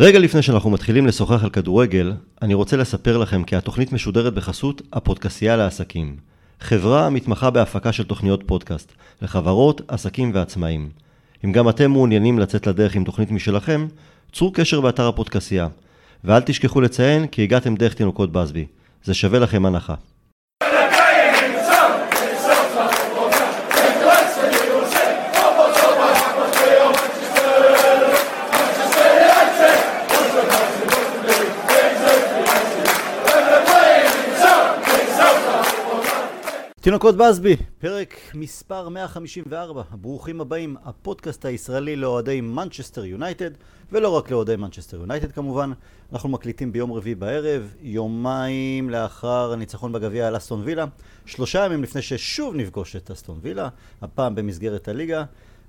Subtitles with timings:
[0.00, 2.12] רגע לפני שאנחנו מתחילים לשוחח על כדורגל,
[2.42, 6.16] אני רוצה לספר לכם כי התוכנית משודרת בחסות הפודקסייה לעסקים.
[6.60, 8.92] חברה המתמחה בהפקה של תוכניות פודקאסט,
[9.22, 10.90] לחברות, עסקים ועצמאים.
[11.44, 13.86] אם גם אתם מעוניינים לצאת לדרך עם תוכנית משלכם,
[14.32, 15.68] צרו קשר באתר הפודקסייה.
[16.24, 18.66] ואל תשכחו לציין כי הגעתם דרך תינוקות בסבי.
[19.04, 19.94] זה שווה לכם הנחה.
[36.88, 43.50] תינוקות באזבי, פרק מספר 154, ברוכים הבאים, הפודקאסט הישראלי לאוהדי מנצ'סטר יונייטד,
[43.92, 45.72] ולא רק לאוהדי מנצ'סטר יונייטד כמובן,
[46.12, 50.84] אנחנו מקליטים ביום רביעי בערב, יומיים לאחר הניצחון בגביע על אסטון וילה,
[51.26, 53.68] שלושה ימים לפני ששוב נפגוש את אסטון וילה,
[54.02, 55.24] הפעם במסגרת הליגה,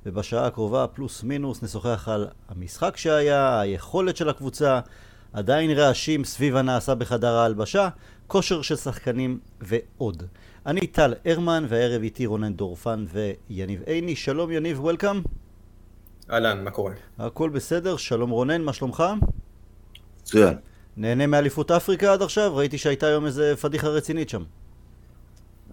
[0.06, 4.80] ובשעה הקרובה פלוס מינוס נשוחח על המשחק שהיה, היכולת של הקבוצה,
[5.34, 7.90] עדיין רעשים סביב הנעשה בחדר ההלבשה,
[8.28, 10.24] כושר של שחקנים ועוד.
[10.66, 14.16] אני טל הרמן, והערב איתי רונן דורפן ויניב עיני.
[14.16, 15.22] שלום יניב, וולקאם.
[16.32, 16.94] אהלן, מה קורה?
[17.20, 19.04] הכל בסדר, שלום רונן, מה שלומך?
[20.22, 20.54] מצוין.
[20.98, 22.56] נהנה מאליפות אפריקה עד עכשיו?
[22.56, 24.44] ראיתי שהייתה היום איזה פדיחה רצינית שם.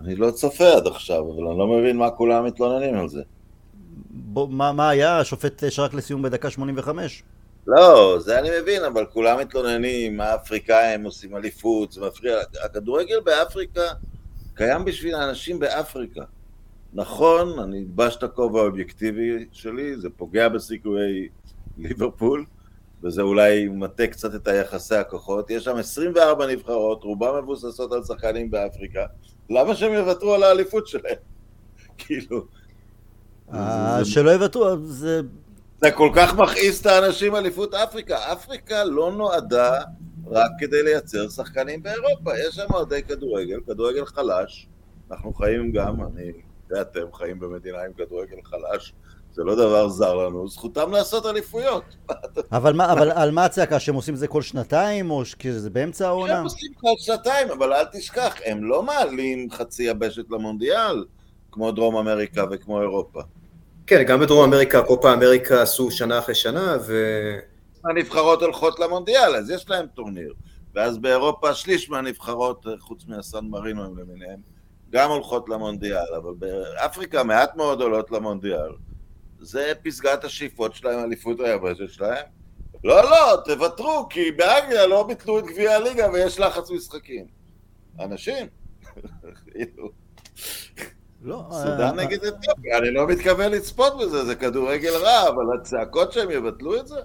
[0.01, 3.23] אני לא צופה עד עכשיו, אבל אני לא מבין מה כולם מתלוננים על זה.
[4.11, 5.19] בוא, מה, מה היה?
[5.19, 7.23] השופט שרק לסיום בדקה 85?
[7.67, 12.37] לא, זה אני מבין, אבל כולם מתלוננים, האפריקאים עושים אליפות, זה מפריע.
[12.65, 13.83] הכדורגל באפריקה
[14.57, 16.23] קיים בשביל האנשים באפריקה.
[16.93, 21.29] נכון, אני אלבש את הכובע האובייקטיבי שלי, זה פוגע בסיכויי
[21.79, 22.45] ליברפול,
[23.03, 25.51] וזה אולי מטה קצת את היחסי הכוחות.
[25.51, 29.07] יש שם 24 נבחרות, רובן מבוססות על שחקנים באפריקה,
[29.51, 31.19] למה שהם יוותרו על האליפות שלהם?
[31.99, 32.47] כאילו...
[33.55, 35.21] אה, שלא יוותרו, זה...
[35.81, 38.33] זה כל כך מכעיס את האנשים אליפות אפריקה.
[38.33, 39.81] אפריקה לא נועדה
[40.27, 42.39] רק כדי לייצר שחקנים באירופה.
[42.39, 44.69] יש שם אוהדי כדורגל, כדורגל חלש,
[45.11, 46.33] אנחנו חיים גם, אני
[46.71, 48.93] ואתם חיים במדינה עם כדורגל חלש,
[49.33, 51.85] זה לא דבר זר לנו, זכותם לעשות אליפויות.
[52.53, 53.81] אבל, מה, אבל על מה הצעקה?
[53.81, 56.39] שהם עושים את זה כל שנתיים, או שזה באמצע העונה?
[56.39, 61.05] הם עושים כל שנתיים, אבל אל תשכח, הם לא מעלים חצי יבשת למונדיאל,
[61.53, 63.21] כמו דרום אמריקה וכמו אירופה.
[63.87, 66.95] כן, גם בדרום אמריקה, קופה אמריקה עשו שנה אחרי שנה, ו...
[67.85, 70.35] הנבחרות הולכות למונדיאל, אז יש להם טורניר.
[70.75, 74.41] ואז באירופה שליש מהנבחרות, חוץ מהסן מרינו למיניהם,
[74.91, 78.73] גם הולכות למונדיאל, אבל באפריקה מעט מאוד עולות למונדיאל.
[79.41, 82.25] זה פסגת השאיפות שלהם, אליפות היבשת שלהם.
[82.85, 87.27] לא, לא, תוותרו, כי באנגליה לא ביטלו את גביע הליגה ויש לחץ משחקים.
[88.01, 88.47] אנשים.
[91.23, 96.13] לא, סודן אה, נגד אתיופיה, אני לא מתכוון לצפות בזה, זה כדורגל רע, אבל הצעקות
[96.13, 96.97] שהם יבטלו את זה?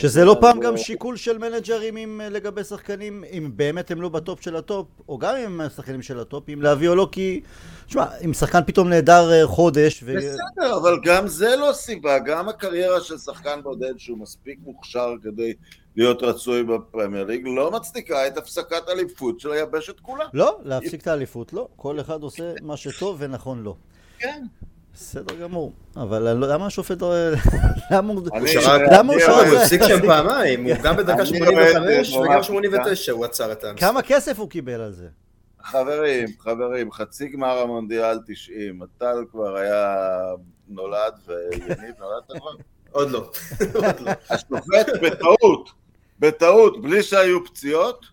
[0.00, 4.40] שזה לא פעם גם שיקול של מנג'רים אה, לגבי שחקנים, אם באמת הם לא בטופ
[4.40, 7.40] של הטופ, או גם אם הם שחקנים של הטופ, אם להביא או לא, כי...
[7.86, 10.02] תשמע, אם שחקן פתאום נהדר אה, חודש...
[10.02, 10.14] ו...
[10.16, 15.52] בסדר, אבל גם זה לא סיבה, גם הקריירה של שחקן בודד שהוא מספיק מוכשר כדי
[15.96, 20.24] להיות רצוי בפרמייר ליג, לא מצדיקה את הפסקת אליפות של היבשת כולה.
[20.34, 23.76] לא, להפסיק את האליפות לא, כל אחד עושה מה שטוב ונכון לו.
[24.18, 24.44] כן.
[24.94, 27.02] בסדר גמור, אבל למה השופט...
[27.92, 28.22] למה הוא...
[28.92, 29.46] למה הוא שרק...
[29.46, 33.88] הוא הפסיק שם פעמיים, הוא גם בדקה 85 וגם 89 הוא עצר את המשחק.
[33.88, 35.08] כמה כסף הוא קיבל על זה?
[35.62, 39.96] חברים, חברים, חצי גמר המונדיאל 90, הטל כבר היה
[40.68, 42.50] נולד ויניב נולדת כבר?
[42.90, 43.30] עוד לא.
[44.30, 45.70] השופט בטעות,
[46.18, 48.06] בטעות, בלי שהיו פציעות,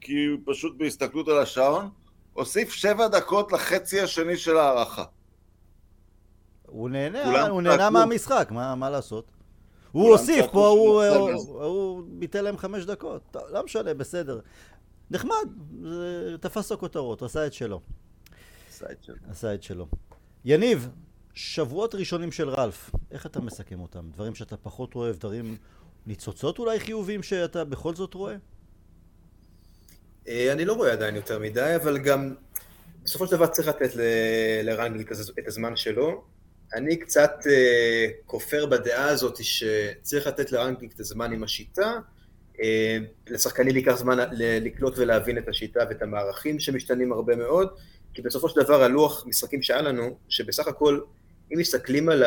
[0.00, 1.88] כי פשוט בהסתכלות על השעון,
[2.32, 5.04] הוסיף שבע דקות לחצי השני של ההערכה.
[6.68, 9.24] הוא נהנה, הוא נהנה מהמשחק, מה, מה לעשות?
[9.92, 14.40] הוא הוסיף, פה הוא, הוא, הוא, הוא ביטל להם חמש דקות, לא משנה, בסדר.
[15.10, 15.34] נחמד,
[16.40, 17.80] תפס את הכותרות, עשה את שלו.
[18.68, 19.16] עשה את שלו.
[19.30, 19.88] עשה את שלו.
[20.44, 20.88] יניב,
[21.34, 24.10] שבועות ראשונים של רלף, איך אתה מסכם אותם?
[24.10, 25.56] דברים שאתה פחות אוהב, דברים,
[26.06, 28.36] ניצוצות אולי חיוביים שאתה בכל זאת רואה?
[30.28, 32.34] אה, אני לא רואה עדיין יותר מדי, אבל גם
[33.04, 33.90] בסופו של דבר צריך לתת
[34.62, 36.24] לרנגליק את הזמן שלו.
[36.74, 41.98] אני קצת אה, כופר בדעה הזאת שצריך לתת לרנגליק את הזמן עם השיטה.
[42.62, 42.98] אה,
[43.28, 47.68] לשחקנים ייקח זמן לקלוט ולהבין את השיטה ואת המערכים שמשתנים הרבה מאוד,
[48.14, 51.00] כי בסופו של דבר הלוח משחקים שהיה לנו, שבסך הכל,
[51.54, 52.24] אם מסתכלים על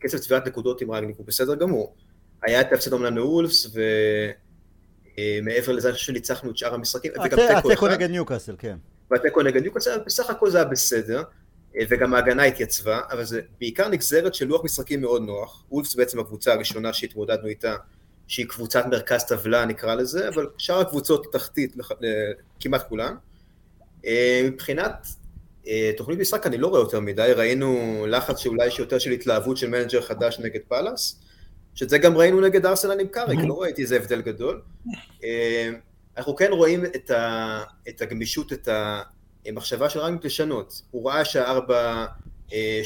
[0.00, 1.94] קצב צביעת נקודות עם רנגליק, הוא בסדר גמור.
[2.42, 3.66] היה את ההפסד אומנם לאולפס,
[5.16, 7.38] ומעבר אה, לזה שניצחנו את שאר המשחקים, וגם.
[7.56, 8.76] התיקו נגד ניוקאסל, כן.
[9.10, 11.22] והתיקו נגד ניוקאסל, בסך הכל זה היה בסדר.
[11.88, 15.64] וגם ההגנה התייצבה, אבל זה בעיקר נגזרת של לוח משחקים מאוד נוח.
[15.70, 17.76] אולפס בעצם הקבוצה הראשונה שהתמודדנו איתה
[18.28, 21.76] שהיא קבוצת מרכז טבלה נקרא לזה, אבל שאר הקבוצות תחתית
[22.60, 23.14] כמעט כולן.
[24.44, 25.06] מבחינת
[25.96, 29.68] תוכנית משחק אני לא רואה יותר מדי, ראינו לחץ שאולי יש יותר של התלהבות של
[29.68, 31.20] מנג'ר חדש נגד פאלאס,
[31.74, 34.62] שאת זה גם ראינו נגד ארסנל עם קאריק, לא ראיתי איזה הבדל גדול.
[36.16, 38.68] אנחנו כן רואים את, ה, את הגמישות, את
[39.46, 40.82] המחשבה של רנגניק לשנות.
[40.90, 42.06] הוא ראה שהארבע,
[42.52, 42.82] אה,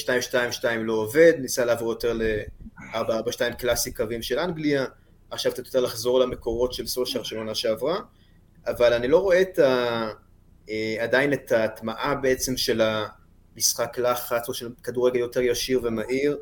[0.78, 4.84] לא עובד, ניסה לעבור יותר לארבע, ארבע, שתיים קלאסי קווים של אנגליה,
[5.30, 8.00] עכשיו קצת יותר לחזור למקורות של סושר של עונה שעברה,
[8.66, 10.08] אבל אני לא רואה את ה,
[10.70, 12.82] אה, עדיין את ההטמעה בעצם של
[13.54, 16.38] המשחק לחץ או של כדורגל יותר ישיר ומהיר.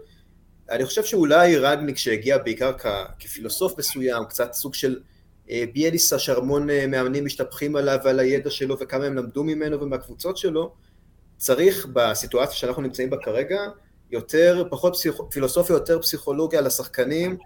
[0.70, 2.86] אני חושב שאולי רגניק שהגיע בעיקר כ,
[3.18, 5.00] כפילוסוף מסוים, קצת סוג של
[5.48, 10.74] ביאליסה שהמון אה, מאמנים משתפכים עליו ועל הידע שלו וכמה הם למדו ממנו ומהקבוצות שלו,
[11.36, 13.60] צריך בסיטואציה שאנחנו נמצאים בה כרגע,
[14.10, 15.14] יותר, פחות פסיכ...
[15.30, 17.36] פילוסופיה, יותר פסיכולוגיה לשחקנים,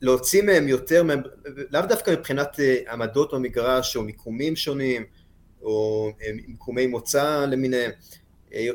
[0.00, 1.22] להוציא מהם יותר, מהם,
[1.70, 5.04] לאו דווקא מבחינת אה, עמדות במגרש או מיקומים שונים,
[5.62, 6.10] או
[6.46, 7.90] מיקומי מוצא למיניהם,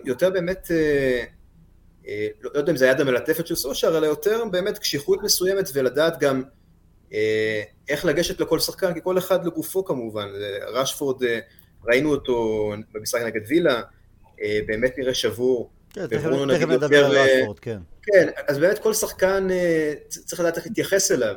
[0.05, 0.71] יותר באמת,
[2.41, 6.43] לא יודע אם זה היד המלטפת של סושר, אלא יותר באמת קשיחות מסוימת ולדעת גם
[6.43, 6.60] אה,
[7.89, 10.27] איך לגשת לכל שחקן, כי כל אחד לגופו כמובן,
[10.67, 11.39] רשפורד, אה,
[11.87, 13.81] ראינו אותו במשחק נגד וילה,
[14.41, 15.69] אה, באמת נראה שבור.
[15.93, 17.79] כן, תכף נדבר על רשפורד, כן.
[18.03, 19.47] כן, אז באמת כל שחקן
[20.09, 21.35] צריך לדעת איך להתייחס אליו.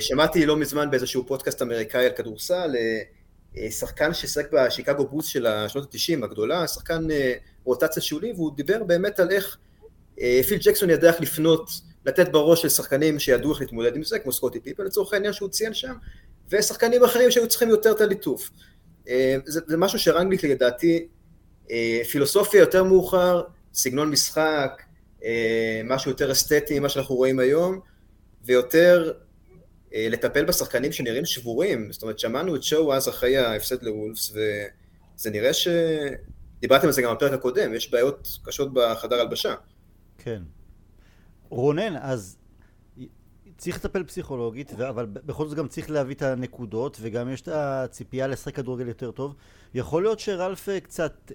[0.00, 2.76] שמעתי לא מזמן באיזשהו פודקאסט אמריקאי על כדורסל,
[3.70, 7.06] שחקן ששיחק בשיקגו בוס של השנות ה-90 הגדולה, שחקן
[7.64, 9.58] רוטציה שולי, והוא דיבר באמת על איך
[10.48, 11.70] פיל ג'קסון ידע איך לפנות
[12.08, 15.74] לתת בראש לשחקנים שידעו איך להתמודד עם זה, כמו סקוטי פיפל לצורך העניין שהוא ציין
[15.74, 15.94] שם,
[16.50, 18.50] ושחקנים אחרים שהיו צריכים יותר את הליטוף.
[19.08, 21.06] אה, זה, זה משהו שרנגליק לדעתי,
[21.70, 23.42] אה, פילוסופיה יותר מאוחר,
[23.74, 24.82] סגנון משחק,
[25.24, 27.80] אה, משהו יותר אסתטי ממה שאנחנו רואים היום,
[28.44, 29.12] ויותר
[29.92, 35.52] לטפל בשחקנים שנראים שבורים, זאת אומרת שמענו את שואו אז אחרי ההפסד לוולפס, וזה נראה
[35.52, 35.68] ש...
[36.60, 39.54] דיברתם על זה גם בפרק הקודם, יש בעיות קשות בחדר הלבשה.
[40.18, 40.42] כן.
[41.50, 42.38] רונן, אז
[43.58, 48.26] צריך לטפל פסיכולוגית, אבל בכל זאת גם צריך להביא את הנקודות, וגם יש את הציפייה
[48.26, 49.34] לשחק כדורגל יותר טוב.
[49.74, 51.32] יכול להיות שרלף קצת...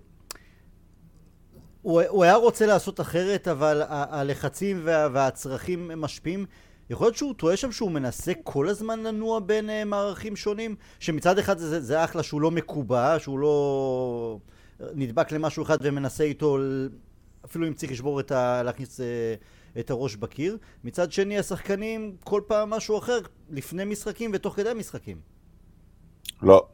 [1.81, 6.45] הוא, הוא היה רוצה לעשות אחרת, אבל הלחצים וה, והצרכים משפיעים.
[6.89, 10.75] יכול להיות שהוא טועה שם שהוא מנסה כל הזמן לנוע בין uh, מערכים שונים?
[10.99, 14.39] שמצד אחד זה, זה אחלה שהוא לא מקובע, שהוא לא
[14.79, 16.57] נדבק למשהו אחד ומנסה איתו,
[17.45, 18.63] אפילו אם צריך לשבור את ה...
[18.63, 18.99] להכניס...
[18.99, 19.03] Uh,
[19.79, 20.57] את הראש בקיר.
[20.83, 25.17] מצד שני, השחקנים כל פעם משהו אחר, לפני משחקים ותוך כדי משחקים.
[26.41, 26.67] לא.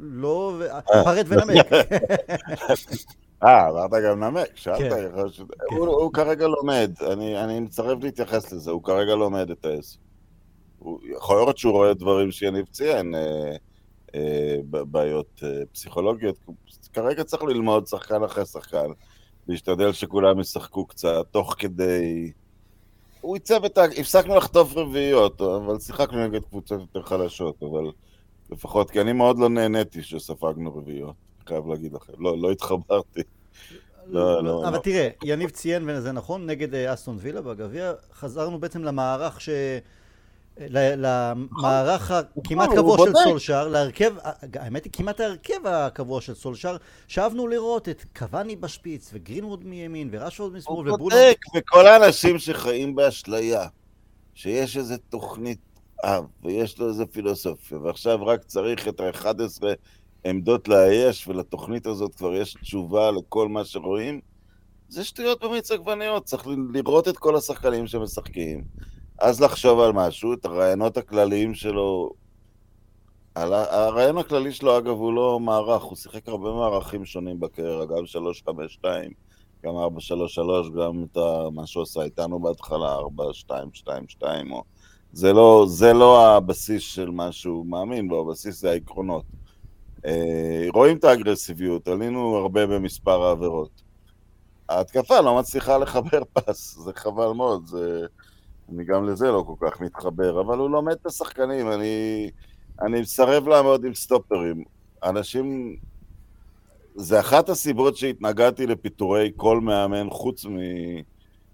[0.00, 1.04] לא, אה.
[1.04, 1.66] פרט ונמק.
[3.44, 4.88] אה, אמרת גם נמק, שאלת, כן.
[5.70, 5.76] כן.
[5.76, 6.90] הוא כרגע לומד,
[7.44, 9.98] אני מצרף להתייחס לזה, הוא כרגע לומד את העסק.
[11.02, 13.56] יכול להיות שהוא רואה דברים שיניב ציין, אה,
[14.14, 15.42] אה, בעיות
[15.72, 16.38] פסיכולוגיות,
[16.92, 18.86] כרגע צריך ללמוד שחקן אחרי שחקן.
[19.48, 22.32] להשתדל שכולם ישחקו קצת, תוך כדי...
[23.20, 23.84] הוא עיצב את ה...
[23.84, 27.90] הפסקנו לחטוף רביעיות, אבל שיחקנו נגד קבוצות יותר חלשות, אבל
[28.50, 31.14] לפחות, כי אני מאוד לא נהניתי שספגנו רביעיות,
[31.46, 32.12] חייב להגיד לכם.
[32.18, 33.22] לא, לא התחברתי.
[34.06, 34.78] לא, לא, אבל לא.
[34.78, 39.48] תראה, יניב ציין, וזה נכון, נגד אה, אסטון וילה בגביע, חזרנו בעצם למערך ש...
[40.60, 44.14] למערך הכמעט קבוע של סולשאר, להרכב,
[44.54, 46.76] האמת היא כמעט ההרכב הקבוע של סולשאר,
[47.08, 50.96] שאבנו לראות את קוואני בשפיץ, וגרינווד מימין, ורשוורד משמאל, ובולו...
[50.98, 53.66] הוא צודק, וכל האנשים שחיים באשליה,
[54.34, 55.58] שיש איזה תוכנית
[56.04, 59.62] אב, ויש לו איזה פילוסופיה, ועכשיו רק צריך את ה-11
[60.24, 64.20] עמדות לאייש, ולתוכנית הזאת כבר יש תשובה לכל מה שרואים,
[64.88, 68.64] זה שטויות במיץ עגבניות, צריך לראות את כל השחקנים שמשחקים.
[69.22, 72.10] אז לחשוב על משהו, את הרעיונות הכלליים שלו.
[73.36, 79.10] הרעיון הכללי שלו, אגב, הוא לא מערך, הוא שיחק הרבה מערכים שונים בקריירה, גם 352,
[79.64, 81.16] גם 433, גם את
[81.52, 84.62] מה שהוא עשה איתנו בהתחלה, 4222, או...
[85.12, 89.24] זה לא, זה לא הבסיס של מה שהוא מאמין בו, הבסיס זה העקרונות.
[90.04, 93.82] אה, רואים את האגרסיביות, עלינו הרבה במספר העבירות.
[94.68, 98.06] ההתקפה לא מצליחה לחבר פס, זה חבל מאוד, זה...
[98.68, 102.30] אני גם לזה לא כל כך מתחבר, אבל הוא לומד את השחקנים, אני,
[102.80, 104.64] אני מסרב לעמוד עם סטופרים.
[105.02, 105.76] אנשים...
[106.94, 110.56] זה אחת הסיבות שהתנגדתי לפיטורי כל מאמן חוץ, מ...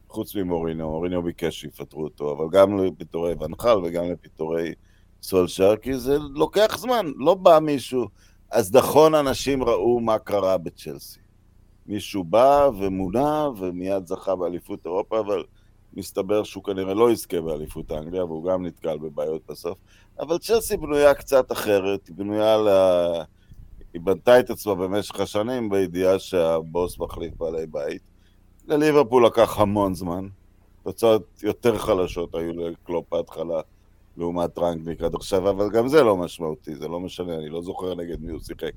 [0.09, 4.75] חוץ ממוריניו, מוריניו ביקש שיפטרו אותו, אבל גם לפיטורי ואן חאל וגם לפיטורי
[5.23, 8.09] סולשר, כי זה לוקח זמן, לא בא מישהו.
[8.51, 11.21] אז נכון, אנשים ראו מה קרה בצ'לסי.
[11.87, 15.45] מישהו בא ומונה ומיד זכה באליפות אירופה, אבל
[15.93, 19.79] מסתבר שהוא כנראה לא יזכה באליפות האנגליה, והוא גם נתקל בבעיות בסוף.
[20.21, 22.69] אבל צ'לסי בנויה קצת אחרת, היא בנויה ל...
[23.93, 28.03] היא בנתה את עצמה במשך השנים בידיעה שהבוס מחליף בעלי בית.
[28.67, 30.29] לליברפול לקח המון זמן.
[30.85, 33.61] תוצאות יותר חלשות היו לקלופ בהתחלה
[34.17, 37.95] לעומת רנקניק עד עכשיו, אבל גם זה לא משמעותי, זה לא משנה, אני לא זוכר
[37.95, 38.73] נגד מי הוא שיחק.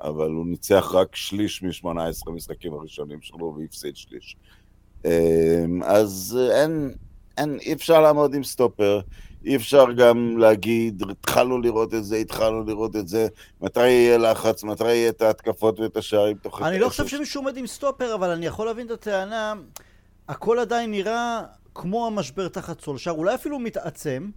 [0.00, 1.88] אבל הוא ניצח רק שליש מ-18
[2.26, 4.36] המשחקים הראשונים שלו והפסיד שליש.
[5.04, 6.92] אמ, אז אין,
[7.38, 9.00] אין, אי אפשר לעמוד עם סטופר,
[9.44, 13.28] אי אפשר גם להגיד, התחלנו לראות את זה, התחלנו לראות את זה,
[13.60, 16.62] מתי יהיה לחץ, מתי יהיה את ההתקפות ואת השערים תוך...
[16.62, 19.54] אני לא חושב שמישהו עומד עם סטופר, אבל אני יכול להבין את הטענה,
[20.28, 21.42] הכל עדיין נראה
[21.74, 24.30] כמו המשבר תחת סולשר, אולי אפילו מתעצם.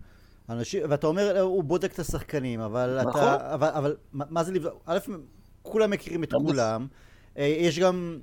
[0.49, 3.21] אנשים, ואתה אומר, הוא בודק את השחקנים, אבל נכון.
[3.21, 3.53] אתה...
[3.53, 4.83] אבל, אבל מה זה לבדוק?
[4.85, 4.97] א',
[5.61, 6.87] כולם מכירים את כולם.
[7.37, 8.19] אה, יש גם,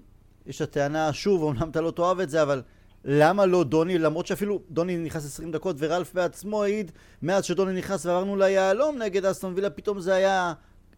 [0.48, 2.62] יש הטענה, שוב, אמנם אתה לא תאהב את זה, אבל
[3.04, 8.06] למה לא דוני, למרות שאפילו דוני נכנס 20 דקות ורלף בעצמו העיד, מאז שדוני נכנס
[8.06, 10.52] ועברנו ליהלום נגד אסטון וילה, פתאום זה היה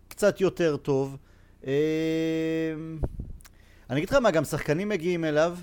[0.09, 1.17] קצת יותר טוב.
[1.67, 1.73] אה,
[3.91, 5.57] אני אגיד לך מה, גם שחקנים מגיעים אליו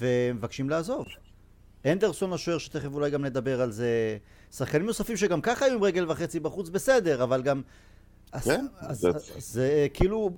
[0.00, 1.06] ומבקשים לעזוב.
[1.86, 4.18] אנדרסון השוער, שתכף אולי גם נדבר על זה.
[4.52, 7.62] שחקנים נוספים שגם ככה היו עם רגל וחצי בחוץ, בסדר, אבל גם
[8.44, 10.30] כן, אז זה כאילו,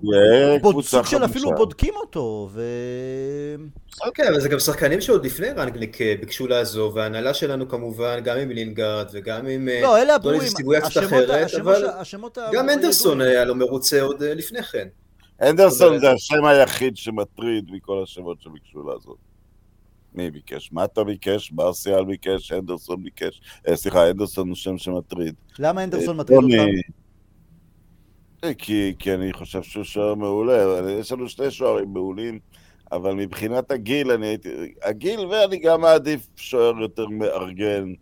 [0.81, 2.61] סוג של אפילו בודקים אותו, ו...
[4.05, 8.37] אוקיי, אבל זה גם שחקנים שעוד לפני רנגניק אה, ביקשו לעזוב, וההנהלה שלנו כמובן, גם
[8.37, 9.69] עם לינגארד וגם עם...
[9.69, 10.51] אה, לא, אלה הברואים,
[11.61, 11.87] אבל
[12.53, 14.87] גם אנדרסון היה לו מרוצה עוד אה, לפני כן.
[15.41, 19.15] אנדרסון זה השם היחיד שמטריד מכל השמות שביקשו לעזוב.
[20.13, 20.69] מי ביקש?
[20.71, 23.41] מטה ביקש, ברסיאל ביקש, אנדרסון ביקש,
[23.73, 25.35] סליחה, אנדרסון הוא שם שמטריד.
[25.59, 26.98] למה אנדרסון מטריד אותם?
[28.57, 32.39] כי, כי אני חושב שהוא שוער מעולה, יש לנו שני שוערים מעולים,
[32.91, 34.49] אבל מבחינת הגיל, אני הייתי...
[34.83, 37.93] הגיל, ואני גם מעדיף שוער יותר מארגן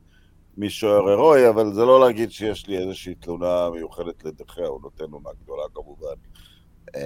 [0.57, 5.29] משוער הירואי, אבל זה לא להגיד שיש לי איזושהי תלונה מיוחדת לדחיה, הוא נותן עונה
[5.43, 6.15] גדולה כמובן.
[6.95, 7.01] אמ,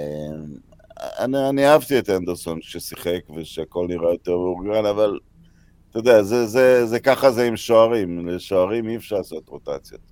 [1.00, 5.20] אני, אני אהבתי את אנדרסון ששיחק ושהכל נראה יותר מאורגן, אבל
[5.90, 10.11] אתה יודע, זה, זה, זה ככה זה עם שוערים, לשוערים אי אפשר לעשות רוטציות.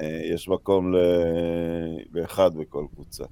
[0.00, 0.94] אה, יש מקום
[2.12, 3.24] לאחד בכל קבוצה,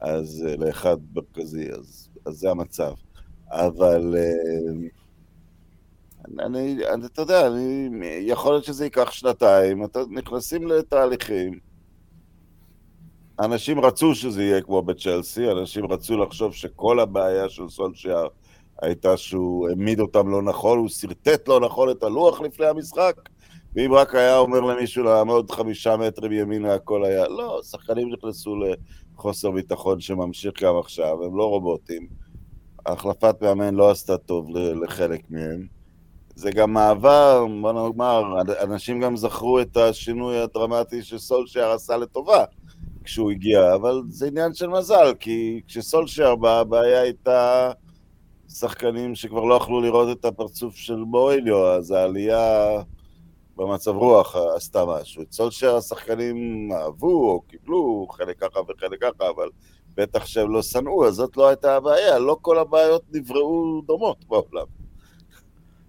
[0.00, 2.92] אז אה, לאחד מרכזי, אז, אז זה המצב.
[3.50, 4.88] אבל אה,
[6.46, 7.88] אני, אני, אתה יודע, אני,
[8.20, 11.58] יכול להיות שזה ייקח שנתיים, אתה נכנסים לתהליכים.
[13.40, 18.28] אנשים רצו שזה יהיה כמו בצ'לסי, אנשים רצו לחשוב שכל הבעיה של סולשייר
[18.82, 23.16] הייתה שהוא העמיד אותם לא נכון, הוא שרטט לא נכון את הלוח לפני המשחק,
[23.76, 27.28] ואם רק היה אומר למישהו לעמוד חמישה מטרים ימינה, הכל היה...
[27.28, 28.56] לא, שחקנים נכנסו
[29.14, 32.06] לחוסר ביטחון שממשיך גם עכשיו, הם לא רובוטים.
[32.86, 35.66] החלפת מאמן לא עשתה טוב לחלק מהם.
[36.34, 42.44] זה גם מעבר, בוא נאמר, אנשים גם זכרו את השינוי הדרמטי שסולשייר עשה לטובה
[43.04, 47.72] כשהוא הגיע, אבל זה עניין של מזל, כי כשסולשייר בא, הבעיה הייתה
[48.48, 52.68] שחקנים שכבר לא יכלו לראות את הפרצוף של מויליו, אז העלייה...
[53.62, 55.22] במצב רוח עשתה משהו.
[55.22, 59.48] את סולשר השחקנים אהבו או קיבלו, חלק ככה וחלק ככה, אבל
[59.94, 62.18] בטח שהם לא שנאו, אז זאת לא הייתה הבעיה.
[62.18, 64.66] לא כל הבעיות נבראו דומות בעולם.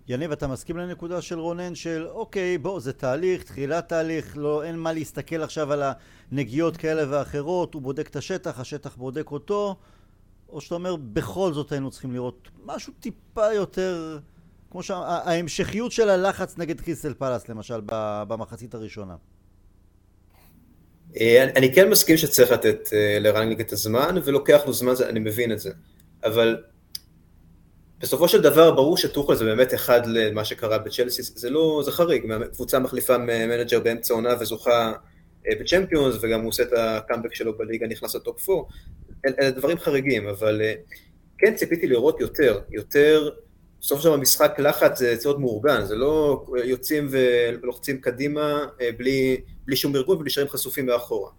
[0.07, 4.79] יניב, אתה מסכים לנקודה של רונן של אוקיי, בוא, זה תהליך, תחילת תהליך, לא, אין
[4.79, 5.83] מה להסתכל עכשיו על
[6.31, 9.75] הנגיעות כאלה ואחרות, הוא בודק את השטח, השטח בודק אותו,
[10.49, 14.19] או שאתה אומר, בכל זאת היינו צריכים לראות משהו טיפה יותר...
[14.73, 17.81] כמו שההמשכיות של הלחץ נגד קריסטל פלאס למשל
[18.27, 19.15] במחצית הראשונה.
[21.17, 25.51] אה, אני כן מסכים שצריך לתת אה, לרנגניק את הזמן, ולוקח לו זמן, אני מבין
[25.51, 25.71] את זה.
[26.23, 26.63] אבל
[27.99, 32.23] בסופו של דבר ברור שטוחל זה באמת אחד למה שקרה בצ'לסי, זה לא, זה חריג,
[32.53, 34.93] קבוצה מחליפה מנג'ר באמצע עונה וזוכה
[35.47, 38.61] אה, בצ'מפיונס, וגם הוא עושה את הקאמבק שלו בליגה, נכנס לטופ 4,
[39.25, 40.61] אלה דברים חריגים, אבל
[41.37, 43.29] כן ציפיתי לראות יותר, יותר
[43.83, 49.41] בסוף של המשחק לחץ זה צריך להיות מאורגן, זה לא יוצאים ולוחצים קדימה אה, בלי,
[49.65, 51.29] בלי שום ארגון ונשארים חשופים מאחורה.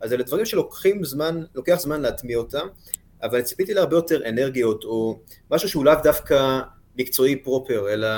[0.00, 2.66] אז אלה דברים שלוקחים זמן, לוקח זמן להטמיע אותם,
[3.22, 5.18] אבל ציפיתי להרבה יותר אנרגיות, או
[5.50, 6.60] משהו שהוא לאו דווקא
[6.96, 8.08] מקצועי פרופר, אלא...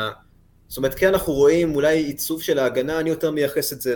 [0.68, 3.94] זאת אומרת, כן אנחנו רואים אולי עיצוב של ההגנה, אני יותר מייחס את זה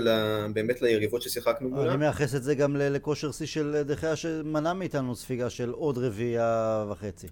[0.53, 1.89] באמת ליריבות ששיחקנו מולם.
[1.89, 6.85] אני מייחס את זה גם לכושר שיא של דחיה שמנע מאיתנו ספיגה של עוד רביעייה
[6.91, 7.27] וחצי.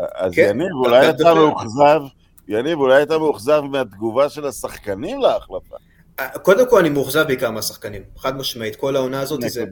[0.00, 2.00] אז כן, יניב, אולי אתה מאוכזב,
[2.48, 5.76] יניב, אולי אתה מאוכזב מהתגובה של השחקנים להחלפה.
[6.20, 9.64] אה, קודם כל אני מאוכזב בעיקר מהשחקנים, חד משמעית, כל העונה הזאת, זה,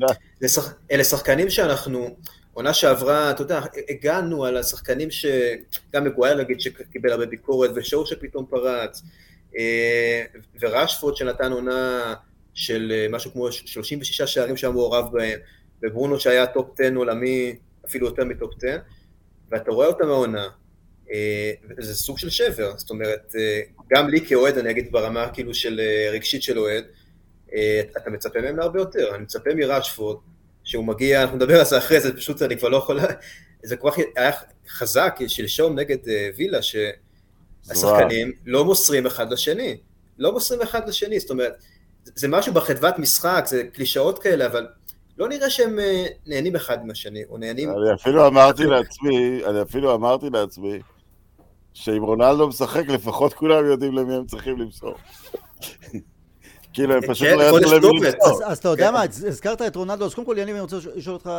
[0.91, 2.17] אלה שחקנים שאנחנו,
[2.53, 5.27] עונה שעברה, אתה יודע, הגענו על השחקנים ש...
[5.93, 9.03] גם מגווייר נגיד שקיבל הרבה ביקורת, ושואו שפתאום פרץ,
[9.59, 10.23] אה,
[10.61, 12.15] ורשפורד שנתן עונה
[12.55, 15.39] של אה, משהו כמו 36 שערים שהיה מעורב בהם,
[15.83, 18.79] וברונו שהיה טופ 10 עולמי, אפילו יותר מטופ 10,
[19.51, 20.49] ואתה רואה אותם העונה,
[21.13, 23.35] אה, זה סוג של שבר, זאת אומרת,
[23.93, 25.81] גם לי כאוהד, אני אגיד ברמה כאילו של
[26.13, 26.85] רגשית של אוהד,
[27.97, 30.17] אתה מצפה מהם להרבה יותר, אני מצפה מרשפורד,
[30.65, 33.01] שהוא מגיע, אנחנו נדבר על זה אחרי זה, פשוט אני כבר לא יכול...
[33.63, 34.31] זה כל כך היה
[34.69, 35.97] חזק, שלשום נגד
[36.37, 39.77] וילה, שהשחקנים לא מוסרים אחד לשני.
[40.19, 41.53] לא מוסרים אחד לשני, זאת אומרת,
[42.05, 44.67] זה משהו בחדוות משחק, זה קלישאות כאלה, אבל
[45.21, 47.71] לא נראה שהם אה, נהנים אחד עם השני, או נהנים...
[47.71, 50.79] אני אפילו אמרתי לעצמי, אני אפילו אמרתי לעצמי,
[51.75, 54.95] שאם רונלדו משחק, לפחות כולם יודעים למי הם צריכים למסור.
[56.73, 58.45] כאילו, הם פשוט כן, לא ידעו למי למסור.
[58.45, 58.93] אז אתה יודע כן.
[58.93, 61.31] מה, הזכרת את רונלדו, אז קודם כל, יניב, אני רוצה לשאול אותך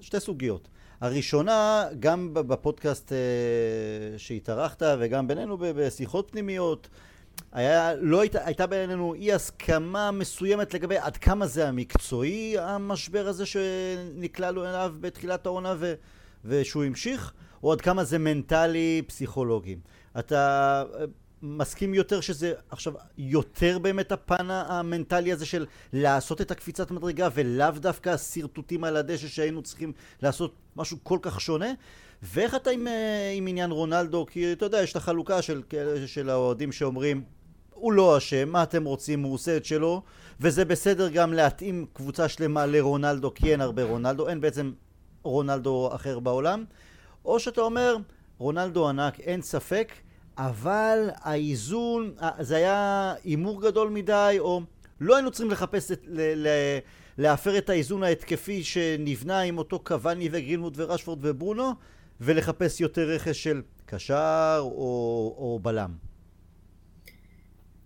[0.00, 0.68] שתי סוגיות.
[1.00, 6.88] הראשונה, גם בפודקאסט אה, שהתארחת וגם בינינו בשיחות פנימיות,
[7.52, 13.46] היה, לא היית, הייתה בינינו אי הסכמה מסוימת לגבי עד כמה זה המקצועי, המשבר הזה
[13.46, 15.94] שנקלענו אליו בתחילת העונה ו,
[16.44, 19.76] ושהוא המשיך, או עד כמה זה מנטלי, פסיכולוגי.
[20.18, 21.04] אתה אה,
[21.42, 27.70] מסכים יותר שזה עכשיו יותר באמת הפן המנטלי הזה של לעשות את הקפיצת מדרגה ולאו
[27.70, 29.92] דווקא השרטוטים על הדשא שהיינו צריכים
[30.22, 31.72] לעשות משהו כל כך שונה?
[32.22, 34.26] ואיך אתה עם, אה, עם עניין רונלדו?
[34.30, 35.62] כי אתה יודע, יש את החלוקה של,
[36.06, 37.22] של האוהדים שאומרים
[37.74, 40.02] הוא לא אשם, מה אתם רוצים, הוא עושה את שלו.
[40.40, 44.72] וזה בסדר גם להתאים קבוצה שלמה לרונלדו כי אין הרבה רונלדו, אין בעצם
[45.22, 46.64] רונלדו אחר בעולם.
[47.24, 47.96] או שאתה אומר,
[48.38, 49.92] רונלדו ענק, אין ספק
[50.38, 54.60] אבל האיזון, זה היה הימור גדול מדי או
[55.00, 56.48] לא היינו צריכים לחפש, את, ל, ל,
[57.18, 61.72] להפר את האיזון ההתקפי שנבנה עם אותו קוואני וגרינמוט ורשפורד וברונו
[62.20, 64.68] ולחפש יותר רכש של קשר או,
[65.38, 65.94] או בלם.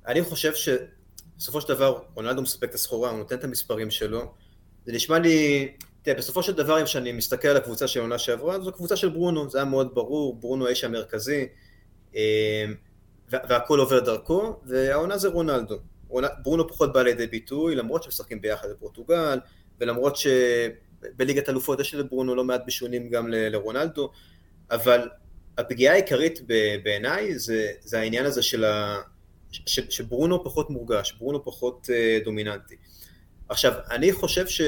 [0.06, 4.34] אני חושב שבסופו של דבר רונלדו מספק את הסחורה, הוא נותן את המספרים שלו.
[4.86, 5.68] זה נשמע לי,
[6.02, 9.08] תראה, בסופו של דבר, אם שאני מסתכל על הקבוצה של העונה שעברה, זו קבוצה של
[9.08, 11.46] ברונו, זה היה מאוד ברור, ברונו האיש המרכזי,
[12.16, 12.64] אה,
[13.30, 15.78] והכל עובר דרכו, והעונה זה רונלדו.
[16.42, 19.38] ברונו פחות בא לידי ביטוי, למרות שמשחקים ביחד בפורטוגל,
[19.80, 20.16] ולמרות
[21.02, 24.10] שבליגת אלופות יש לברונו לא מעט בישונים גם לרונלדו,
[24.70, 25.08] אבל
[25.58, 26.40] הפגיעה העיקרית
[26.82, 29.00] בעיניי זה, זה העניין הזה של ה...
[29.52, 32.76] ש, שברונו פחות מורגש, ברונו פחות uh, דומיננטי.
[33.48, 34.60] עכשיו, אני חושב ש...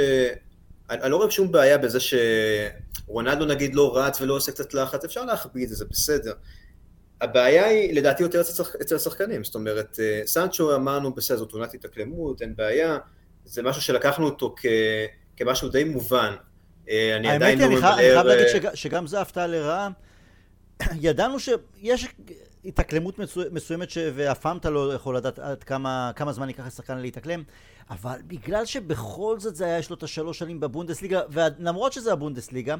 [0.90, 5.04] אני, אני לא רואה שום בעיה בזה שרונלדו נגיד לא רץ ולא עושה קצת לחץ,
[5.04, 6.32] אפשר להכביד את זה, בסדר.
[7.20, 8.40] הבעיה היא לדעתי יותר
[8.82, 12.98] אצל השחקנים, זאת אומרת, uh, סנצ'ו אמרנו בסדר, זאת עונת התאקלמות, אין בעיה,
[13.44, 14.66] זה משהו שלקחנו אותו כ,
[15.36, 16.34] כמשהו די מובן.
[16.86, 17.86] Uh, אני עדיין לא ממלא...
[17.86, 19.88] האמת היא, אני חייב להגיד שגם זה הפתעה לרעה.
[21.00, 22.06] ידענו שיש
[22.64, 23.18] התאקלמות
[23.52, 23.98] מסוימת ש...
[24.14, 27.42] ואף פעם אתה לא יכול לדעת עד כמה, כמה זמן ייקח לשחקן להתאקלם,
[27.90, 32.74] אבל בגלל שבכל זאת זה היה, יש לו את השלוש שנים בבונדסליגה, ולמרות שזה הבונדסליגה,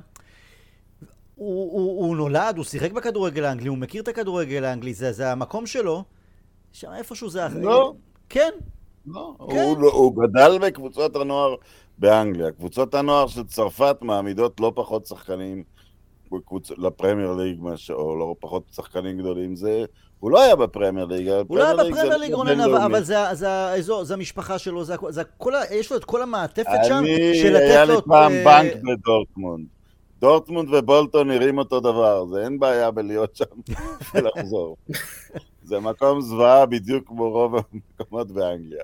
[1.35, 5.33] הוא, הוא, הוא נולד, הוא שיחק בכדורגל האנגלי, הוא מכיר את הכדורגל האנגלי, זה, זה
[5.33, 6.05] המקום שלו,
[6.73, 7.49] שם איפשהו זה...
[7.49, 7.95] לא.
[8.29, 8.51] כן.
[9.07, 9.63] לא, כן.
[9.63, 11.55] הוא, לא, הוא גדל בקבוצות הנוער
[11.99, 12.51] באנגליה.
[12.51, 15.65] קבוצות הנוער של צרפת מעמידות לא פחות שחקנים
[16.33, 16.71] בקבוצ...
[16.71, 17.91] לפרמייר ליג, מש...
[17.91, 19.85] או לא פחות שחקנים גדולים, זה...
[20.21, 23.49] הוא לא היה בפרמייר ליג, הוא לא היה בפרמייר ליג, רונן, אבל, אבל זה, זה
[23.49, 27.05] האזור, זה המשפחה שלו, זה, זה כל, יש לו את כל המעטפת שם,
[27.35, 27.71] של לתת לו...
[27.71, 28.45] היה לי פעם uh...
[28.45, 29.67] בנק בדורטמונד.
[30.21, 33.45] דורטמונד ובולטון נראים אותו דבר, זה אין בעיה בלהיות שם
[34.15, 34.77] ולחזור.
[35.69, 38.83] זה מקום זוועה בדיוק כמו רוב המקומות באנגליה.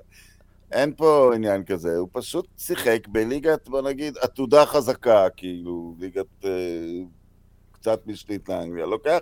[0.71, 6.49] אין פה עניין כזה, הוא פשוט שיחק בליגת, בוא נגיד, עתודה חזקה, כאילו, ליגת אה,
[7.71, 8.85] קצת משנית לאנגליה.
[8.85, 9.19] לוקח...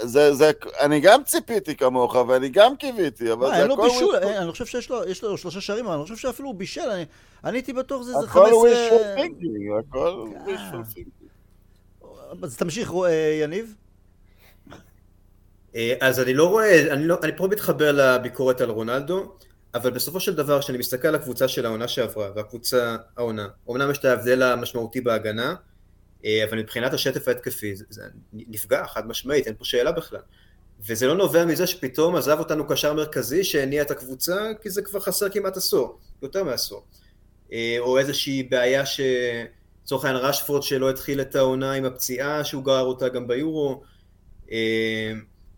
[0.00, 3.88] זה, זה, אני גם ציפיתי כמוך, ואני גם קיוויתי, אבל זה הכל...
[3.88, 6.80] בישול, אני חושב שיש לו, יש לו שלושה שערים, אבל אני חושב שאפילו הוא בישל,
[6.80, 7.04] אני,
[7.44, 8.48] אני הייתי בטוח זה איזה 15...
[8.48, 11.26] הכל wishful thinking, הכל wishful thinking.
[12.42, 13.74] אז תמשיך, אה, יניב.
[15.76, 19.36] אה, אז אני לא רואה, אני, לא, אני פה מתחבר לביקורת על רונלדו,
[19.76, 23.98] אבל בסופו של דבר, כשאני מסתכל על הקבוצה של העונה שעברה, והקבוצה העונה, אמנם יש
[23.98, 25.54] את ההבדל המשמעותי בהגנה,
[26.24, 30.20] אה, אבל מבחינת השטף ההתקפי זה, נפגע חד משמעית, אין פה שאלה בכלל.
[30.86, 35.00] וזה לא נובע מזה שפתאום עזב אותנו קשר מרכזי שהניע את הקבוצה, כי זה כבר
[35.00, 36.84] חסר כמעט עשור, יותר מעשור.
[37.52, 42.84] אה, או איזושהי בעיה שלצורך העניין רשפורד שלא התחיל את העונה עם הפציעה, שהוא גרר
[42.84, 43.82] אותה גם ביורו.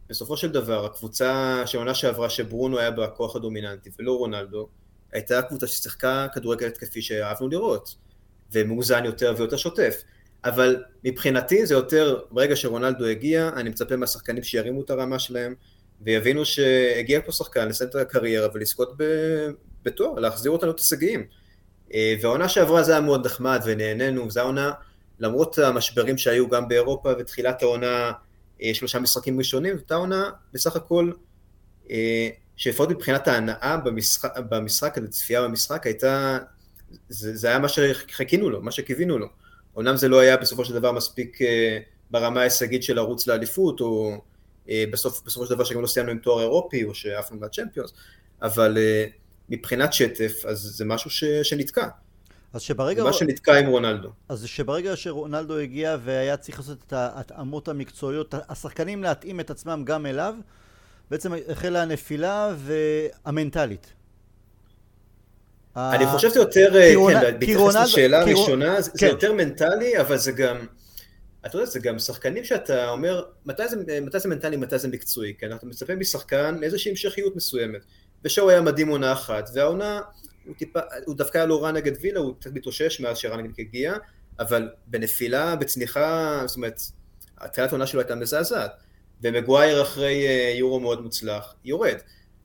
[0.08, 4.68] בסופו של דבר, הקבוצה של העונה שעברה שברונו היה בה הכוח הדומיננטי ולא רונלדו,
[5.12, 7.94] הייתה קבוצה ששיחקה כדורגל התקפי שאהבנו לראות,
[8.52, 10.02] ומאוזן יותר ויותר שוטף.
[10.44, 15.54] אבל מבחינתי זה יותר, ברגע שרונלדו הגיע, אני מצפה מהשחקנים שירימו את הרמה שלהם,
[16.00, 18.92] ויבינו שהגיע פה שחקן לסיים את הקריירה ולזכות
[19.82, 21.26] בתואר, להחזיר אותנו את הישגים.
[21.94, 24.72] אה, והעונה שעברה זה היה מאוד נחמד ונהנינו, וזו העונה,
[25.20, 28.12] למרות המשברים שהיו גם באירופה ותחילת העונה,
[28.72, 31.12] שלושה משחקים ראשונים, זאת העונה בסך הכל,
[31.90, 36.38] אה, שלפחות מבחינת ההנאה במשחק, במשחק, הצפייה במשחק הייתה,
[37.08, 39.26] זה, זה היה מה שחיכינו לו, מה שקיווינו לו.
[39.78, 41.38] אמנם זה לא היה בסופו של דבר מספיק
[42.10, 44.22] ברמה ההישגית של לרוץ לאליפות, או
[44.66, 47.92] בסוף, בסופו של דבר שגם לא סיימנו עם תואר אירופי, או שעפנו מהצ'מפיונס,
[48.42, 48.78] אבל
[49.48, 51.88] מבחינת שטף, אז זה משהו ש, שנתקע.
[52.52, 53.04] אז שברגע...
[53.04, 54.08] מה שנתקע עם רונלדו.
[54.28, 60.06] אז שברגע שרונלדו הגיע והיה צריך לעשות את ההתאמות המקצועיות, השחקנים להתאים את עצמם גם
[60.06, 60.34] אליו,
[61.10, 63.92] בעצם החלה הנפילה והמנטלית.
[65.76, 69.06] אני חושב שזה יותר, כן, בהתייחס לשאלה הראשונה, זה כן.
[69.06, 70.66] יותר מנטלי, אבל זה גם,
[71.46, 75.34] אתה יודע, זה גם שחקנים שאתה אומר, מתי זה, מתי זה מנטלי, מתי זה מקצועי,
[75.38, 77.80] כן, אתה מצפה משחקן לאיזושהי המשכיות מסוימת.
[78.24, 80.00] ושואו היה מדהים עונה אחת, והעונה,
[80.48, 83.94] הוא, טיפה, הוא דווקא היה לו רע נגד וילה, הוא קצת מתאושש מאז שרנגניק הגיע,
[84.38, 86.80] אבל בנפילה, בצניחה, זאת אומרת,
[87.38, 88.70] התחילת העונה שלו הייתה מזעזעת,
[89.22, 91.96] ומגווייר אחרי אה, יורו מאוד מוצלח, יורד.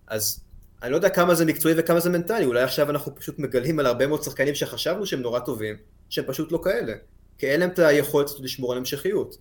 [0.07, 0.39] אז
[0.83, 3.85] אני לא יודע כמה זה מקצועי וכמה זה מנטלי, אולי עכשיו אנחנו פשוט מגלים על
[3.85, 5.75] הרבה מאוד שחקנים שחשבנו שהם נורא טובים,
[6.09, 6.93] שהם פשוט לא כאלה.
[7.37, 9.37] כי אין להם את היכולת לשמור על המשכיות.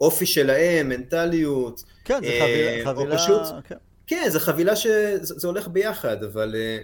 [0.00, 3.74] אופי שלהם, מנטליות, כן, זה חבילה, אה, חבילה, פשוט, כן.
[4.06, 6.78] כן, זו חבילה שזה הולך ביחד, אבל אה,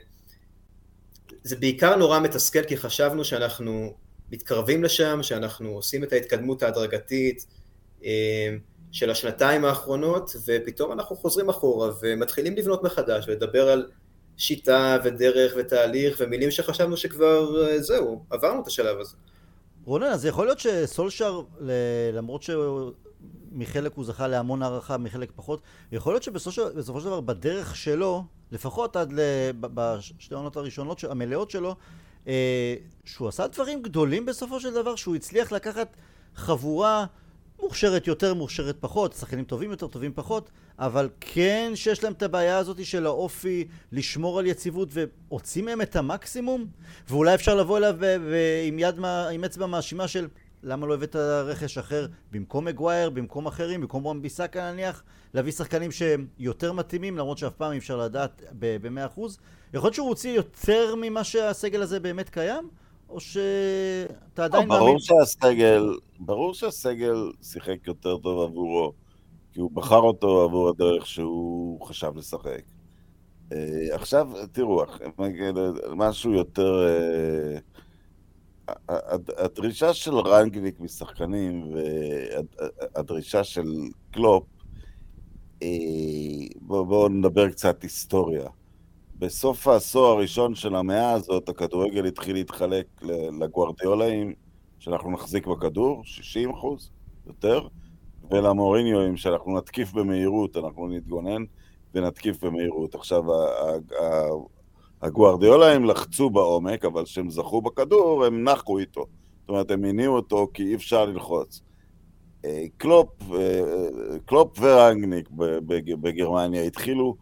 [1.49, 3.95] זה בעיקר נורא מתסכל כי חשבנו שאנחנו
[4.33, 7.47] מתקרבים לשם, שאנחנו עושים את ההתקדמות ההדרגתית
[8.05, 8.57] אה,
[8.93, 13.91] של השנתיים האחרונות, ופתאום אנחנו חוזרים אחורה ומתחילים לבנות מחדש ולדבר על
[14.37, 19.17] שיטה ודרך ותהליך ומילים שחשבנו שכבר אה, זהו, עברנו את השלב הזה.
[19.85, 21.41] רונן, אז יכול להיות שסולשר,
[22.13, 22.93] למרות שהוא
[23.53, 25.63] מחלק הוא זכה להמון הערכה, מחלק פחות.
[25.93, 29.13] יכול להיות שבסופו של דבר בדרך שלו, לפחות עד
[29.61, 31.77] בשתי העונות הראשונות המלאות שלו,
[32.27, 35.97] אה, שהוא עשה דברים גדולים בסופו של דבר, שהוא הצליח לקחת
[36.35, 37.07] חבורה
[37.63, 42.59] מוכשרת יותר, מוכשרת פחות, שחקנים טובים יותר, טובים פחות, אבל כן שיש להם את הבעיה
[42.59, 46.67] הזאת של האופי לשמור על יציבות והוציא מהם את המקסימום,
[47.09, 47.97] ואולי אפשר לבוא אליו
[48.67, 50.29] עם יד, עם אצבע מאשימה של
[50.63, 55.03] למה לא הבאת רכש אחר במקום מגווייר, במקום אחרים, במקום רום ביסאקה נניח,
[55.35, 59.21] להביא שחקנים שהם יותר מתאימים, למרות שאף פעם אי אפשר לדעת ב-100%.
[59.75, 62.69] יכול להיות שהוא הוציא יותר ממה שהסגל הזה באמת קיים?
[63.09, 64.87] או שאתה עדיין מאמין...
[64.87, 68.93] ברור שהסגל, ברור שהסגל שיחק יותר טוב עבורו,
[69.53, 72.63] כי הוא בחר אותו עבור הדרך שהוא חשב לשחק.
[73.53, 73.59] אה,
[73.91, 74.83] עכשיו, תראו,
[75.97, 76.87] משהו יותר...
[79.39, 81.75] הדרישה של רנגניק משחקנים
[82.95, 83.73] והדרישה של
[84.11, 84.45] קלופ,
[85.63, 85.69] אה,
[86.61, 88.49] בואו בוא נדבר קצת היסטוריה.
[89.19, 92.87] בסוף העשור הראשון של המאה הזאת, הכדורגל התחיל להתחלק
[93.41, 94.35] לגוארדיולאים,
[94.79, 96.91] שאנחנו נחזיק בכדור, 60 אחוז,
[97.27, 97.69] יותר,
[98.31, 101.43] ולמוריניואים, שאנחנו נתקיף במהירות, אנחנו נתגונן
[101.95, 102.95] ונתקיף במהירות.
[102.95, 103.23] עכשיו,
[105.03, 109.07] הגוארדיולאים לחצו בעומק, אבל כשהם זכו בכדור, הם נחו איתו.
[109.41, 111.63] זאת אומרת, הם הניעו אותו כי אי אפשר ללחוץ.
[112.45, 113.63] אה, קלופ, אה,
[114.27, 115.29] קלופ ורנגניק
[116.01, 117.17] בגרמניה התחילו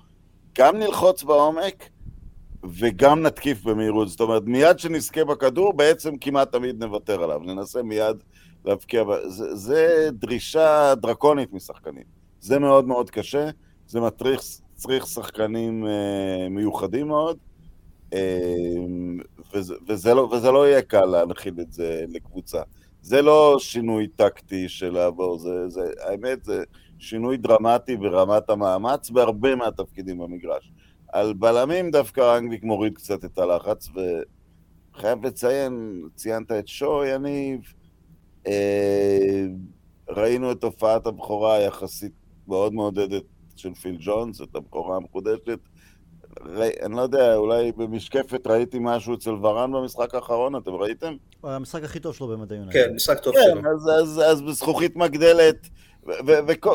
[0.59, 1.89] גם ללחוץ בעומק
[2.65, 4.09] וגם נתקיף במהירות.
[4.09, 7.41] זאת אומרת, מיד שנזכה בכדור, בעצם כמעט תמיד נוותר עליו.
[7.45, 8.17] ננסה מיד
[8.65, 9.05] להבקיע...
[9.29, 12.05] זה, זה דרישה דרקונית משחקנים.
[12.41, 13.51] זה מאוד מאוד קשה,
[13.87, 17.39] זה מצריך שחקנים אה, מיוחדים מאוד.
[18.12, 19.19] אמ,
[19.55, 22.62] וזה, וזה, לא, וזה לא יהיה קל להנחיל את זה לקבוצה.
[23.03, 26.64] זה לא שינוי טקטי של לעבור, זה, זה, האמת זה
[26.99, 30.73] שינוי דרמטי ברמת המאמץ בהרבה מהתפקידים במגרש.
[31.12, 33.88] על בלמים דווקא רנגליק מוריד קצת את הלחץ,
[34.95, 37.61] וחייב לציין, ציינת את שו, יניב,
[38.47, 39.47] אה,
[40.09, 42.12] ראינו את הופעת הבכורה היחסית
[42.49, 43.23] מאוד מעודדת
[43.57, 45.59] של פיל ג'ונס, את הבכורה המחודשת,
[46.83, 51.16] אני לא יודע, אולי במשקפת ראיתי משהו אצל ורן במשחק האחרון, אתם ראיתם?
[51.40, 52.72] הוא היה המשחק הכי טוב שלו במדע יונייטד.
[52.72, 53.62] כן, משחק טוב כן, שלו.
[53.62, 55.68] כן, אז, אז, אז בזכוכית מגדלת,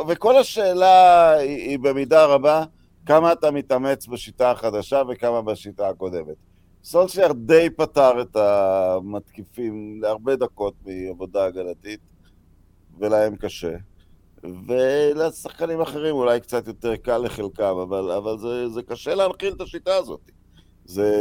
[0.07, 2.63] וכל השאלה היא, היא במידה רבה,
[3.05, 6.35] כמה אתה מתאמץ בשיטה החדשה וכמה בשיטה הקודמת.
[6.83, 11.99] סולשייר די פתר את המתקיפים להרבה דקות מעבודה הגנתית,
[12.99, 13.75] ולהם קשה.
[14.67, 19.95] ולשחקנים אחרים אולי קצת יותר קל לחלקם, אבל, אבל זה, זה קשה להנחיל את השיטה
[19.95, 20.31] הזאת.
[20.85, 21.11] זה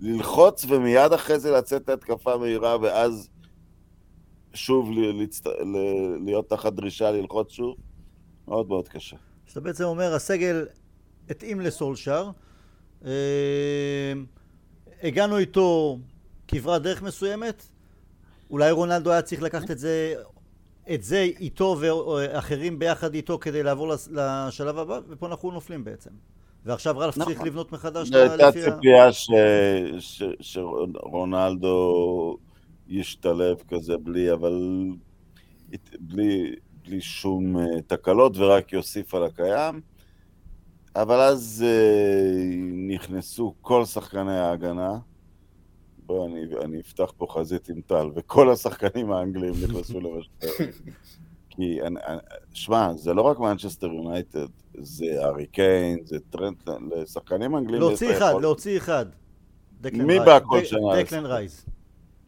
[0.00, 3.28] ללחוץ ומיד אחרי זה לצאת להתקפה מהירה, ואז
[4.54, 5.46] שוב להצט...
[6.24, 7.76] להיות תחת דרישה ללחוץ שוב,
[8.48, 9.16] מאוד מאוד קשה.
[9.46, 10.66] שאתה בעצם אומר, הסגל
[11.30, 12.30] התאים לסולשר,
[13.04, 14.12] אה,
[15.02, 15.98] הגענו איתו
[16.48, 17.66] כברת דרך מסוימת,
[18.50, 20.14] אולי רונלדו היה צריך לקחת את זה,
[20.94, 26.10] את זה איתו ואחרים ביחד איתו כדי לעבור לשלב הבא, ופה אנחנו נופלים בעצם.
[26.64, 27.32] ועכשיו רלף נכון.
[27.32, 28.32] צריך לבנות מחדש לפי ה...
[28.32, 29.30] הייתה ציפייה ש...
[29.98, 30.22] ש...
[30.40, 32.36] שרונלדו
[32.88, 34.86] ישתלב כזה בלי, אבל
[36.00, 39.80] בלי, בלי שום אה, תקלות ורק יוסיף על הקיים.
[40.96, 42.54] אבל אז uh,
[42.94, 44.98] נכנסו כל שחקני ההגנה.
[46.10, 50.64] בואו, אני, אני אפתח פה חזית עם טל, וכל השחקנים האנגליים נכנסו למשבר.
[51.50, 51.78] כי,
[52.52, 54.46] שמע, זה לא רק מנצ'סטר יונייטד,
[54.78, 57.80] זה הארי קיין, זה טרנט, לשחקנים אנגליים...
[57.82, 59.06] להוציא אחד, להוציא אחד.
[59.92, 61.02] מי בא כל שנה?
[61.02, 61.66] דקלן רייז.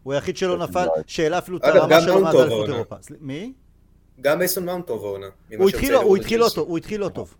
[0.02, 2.96] הוא היחיד שלא נפל, שעלה אפילו את הרמה שלו מאז אליפות אירופה.
[3.20, 3.52] מי?
[4.20, 5.26] גם מייסון מאונט טוב העונה.
[5.58, 5.68] הוא
[6.16, 7.34] התחיל לא טוב, הוא התחיל לא טוב.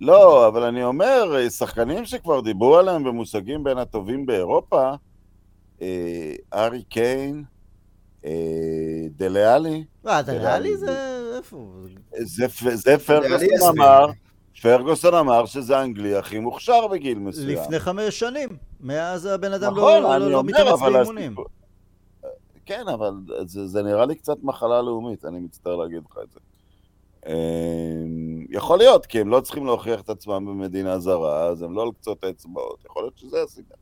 [0.00, 4.94] לא, אבל אני אומר, שחקנים שכבר דיברו עליהם במושגים בין הטובים באירופה,
[6.54, 7.44] הארי קיין,
[8.24, 8.30] אה,
[9.16, 9.84] דליאלי.
[10.06, 11.16] אה, דליאלי זה...
[11.36, 11.72] איפה?
[12.74, 14.06] זה פרגוסון אמר,
[14.62, 17.48] פרגוסון אמר שזה האנגלי הכי מוכשר בגיל מסוים.
[17.48, 18.48] לפני חמש שנים.
[18.80, 21.34] מאז הבן אדם לא, נכון, לא, לא מתאמץ באימונים.
[22.66, 23.12] כן, אבל
[23.46, 26.40] זה, זה נראה לי קצת מחלה לאומית, אני מצטער להגיד לך את זה.
[27.26, 31.82] אמ, יכול להיות, כי הם לא צריכים להוכיח את עצמם במדינה זרה, אז הם לא
[31.82, 33.74] על קצות האצבעות, יכול להיות שזה הסיבה.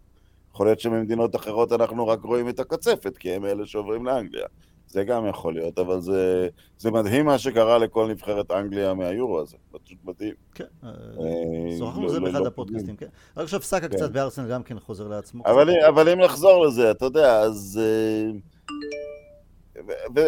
[0.54, 4.46] יכול להיות שבמדינות אחרות אנחנו רק רואים את הקצפת, כי הם אלה שעוברים לאנגליה.
[4.86, 9.56] זה גם יכול להיות, אבל זה, זה מדהים מה שקרה לכל נבחרת אנגליה מהיורו הזה,
[9.70, 10.34] פשוט מדהים.
[10.54, 13.06] כן, אה, אה, שוחחנו על זה לא, באחד לא הפודקאסטים, כן.
[13.36, 14.12] רק עכשיו סאקה קצת כן.
[14.12, 15.42] בארסנל גם כן חוזר לעצמו.
[15.88, 17.80] אבל אם נחזור לזה, אתה יודע, אז...
[17.82, 18.30] אה,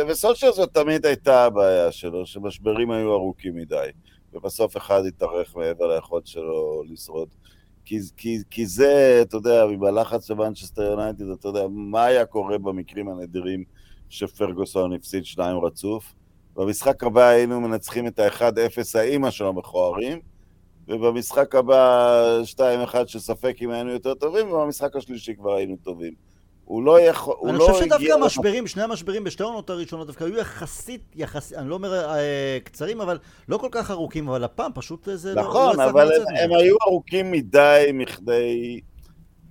[0.09, 3.89] וסולשר זאת תמיד הייתה הבעיה שלו, שמשברים היו ארוכים מדי,
[4.33, 7.29] ובסוף אחד התארך מעבר ליכולת שלו לשרוד.
[7.87, 7.99] כי,
[8.51, 13.65] כי, זה, אתה יודע, בלחץ של מנצ'סטר יונייטד, אתה יודע, מה היה קורה במקרים הנדירים
[14.09, 16.15] שפרגוסון הפסיד שניים רצוף?
[16.57, 20.21] במשחק הבא היינו מנצחים את ה-1-0 האימא של המכוערים,
[20.89, 22.41] ובמשחק הבא
[22.93, 26.13] 2-1 שספק אם היינו יותר טובים, ובמשחק השלישי כבר היינו טובים.
[26.67, 27.67] הוא לא יכול, הוא לא הגיע...
[27.67, 31.75] אני חושב שדווקא המשברים, שני המשברים בשתי העונות הראשונות דווקא היו יחסית, יחסית, אני לא
[31.75, 35.73] אומר אה, קצרים, אבל לא כל כך ארוכים, אבל הפעם פשוט זה נכון, לא...
[35.73, 38.81] נכון, אבל הם, הם היו ארוכים מדי מכדי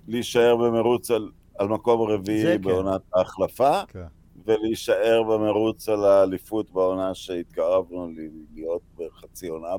[0.08, 2.62] להישאר במרוץ על, על מקום רביעי כן.
[2.62, 3.19] בעונת כן.
[3.19, 4.06] ההחלפה, כן.
[4.45, 8.10] ולהישאר במרוץ על האליפות בעונה שהתקרבנו
[8.56, 9.75] להיות בחצי עונה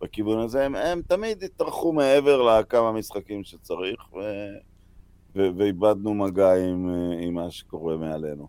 [0.00, 0.64] בכיוון הזה.
[0.64, 4.18] הם, הם תמיד התארחו מעבר לכמה משחקים שצריך, ו...
[5.34, 8.48] ואיבדנו מגע עם, אה, עם מה שקורה מעלינו.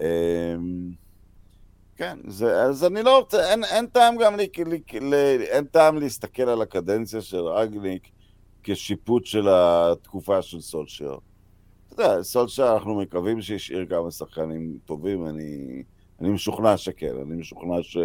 [0.00, 0.90] אמ,
[1.96, 5.96] כן, זה, אז אני לא רוצה, אין, אין טעם גם, לי, לי, לי, אין טעם
[5.96, 8.08] להסתכל על הקדנציה של רגניק
[8.62, 11.18] כשיפוט של התקופה של סולשייר.
[11.88, 15.82] אתה יודע, סולשייר אנחנו מקווים שהשאיר כמה שחקנים טובים, אני,
[16.20, 17.96] אני משוכנע שכן, אני משוכנע ש,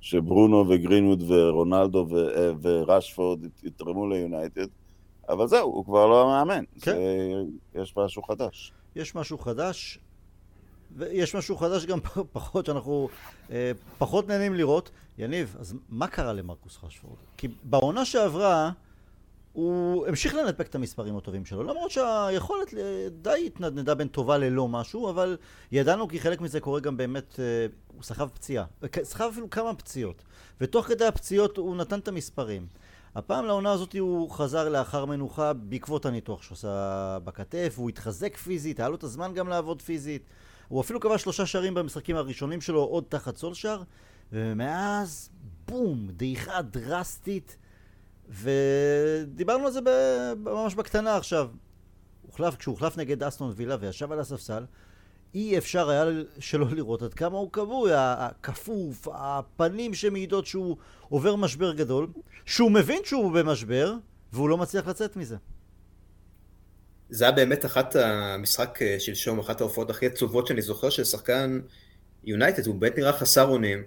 [0.00, 4.66] שברונו וגרינווד ורונלדו ו, אה, ורשפורד יתרמו ליונייטד.
[5.28, 6.64] אבל זהו, הוא כבר לא המאמן.
[6.80, 6.92] כן.
[6.92, 7.00] זה,
[7.74, 8.72] יש משהו חדש.
[8.96, 9.98] יש משהו חדש,
[10.96, 12.00] ויש משהו חדש גם
[12.32, 13.08] פחות, שאנחנו
[13.50, 14.90] אה, פחות נהנים לראות.
[15.18, 17.16] יניב, אז מה קרה למרקוס רשפורד?
[17.36, 18.70] כי בעונה שעברה,
[19.52, 22.74] הוא המשיך לנפק את המספרים הטובים שלו, למרות שהיכולת
[23.22, 25.36] די התנדנדה בין טובה ללא משהו, אבל
[25.72, 28.64] ידענו כי חלק מזה קורה גם באמת, אה, הוא סחב פציעה,
[29.02, 30.22] סחב אפילו כמה פציעות,
[30.60, 32.66] ותוך כדי הפציעות הוא נתן את המספרים.
[33.14, 38.88] הפעם לעונה הזאת הוא חזר לאחר מנוחה בעקבות הניתוח שעושה בכתף, הוא התחזק פיזית, היה
[38.88, 40.22] לו את הזמן גם לעבוד פיזית.
[40.68, 43.82] הוא אפילו קבע שלושה שערים במשחקים הראשונים שלו, עוד תחת סולשר,
[44.32, 45.30] ומאז,
[45.68, 47.56] בום, דעיכה דרסטית.
[48.28, 49.80] ודיברנו על זה
[50.36, 51.48] ממש בקטנה עכשיו.
[52.26, 54.64] הוחלף, כשהוא הוחלף נגד אסטון וילה וישב על הספסל,
[55.34, 56.04] אי אפשר היה
[56.38, 60.76] שלא לראות עד כמה הוא כבוי, הכפוף, הפנים שמעידות שהוא
[61.08, 62.06] עובר משבר גדול,
[62.46, 63.94] שהוא מבין שהוא במשבר,
[64.32, 65.36] והוא לא מצליח לצאת מזה.
[67.10, 71.60] זה היה באמת אחת המשחק אה, שלשום, אחת ההופעות הכי עצובות שאני זוכר של שחקן
[72.24, 73.82] יונייטד, הוא באמת נראה חסר אונים,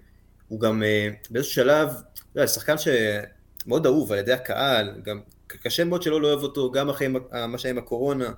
[0.48, 1.90] הוא גם אה, באיזשהו שלב,
[2.36, 6.90] לא יודע, שחקן שמאוד אהוב על ידי הקהל, גם קשה מאוד שלא לאוהב אותו, גם
[6.90, 7.08] אחרי
[7.48, 8.32] מה שהיה עם הקורונה.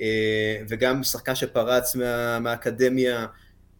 [0.00, 3.26] אה, וגם שחקן שפרץ מה, מהאקדמיה,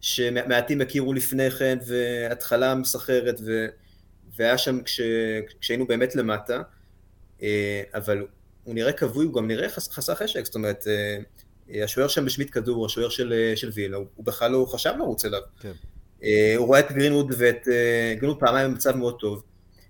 [0.00, 3.66] שמעטים הכירו לפני כן, והתחלה מסחרת, ו,
[4.38, 5.00] והיה שם כש,
[5.60, 6.62] כשהיינו באמת למטה,
[7.42, 8.26] אה, אבל
[8.64, 12.86] הוא נראה כבוי, הוא גם נראה חסר חשק, זאת אומרת, אה, השוער שם בשמיט כדור,
[12.86, 15.40] השוער של, של וילה, הוא, הוא בכלל לא חשב לרוץ אליו.
[15.60, 15.72] כן.
[16.56, 17.68] הוא רואה את גרינווד ואת
[18.16, 19.42] גרינווד פעמיים במצב מאוד טוב.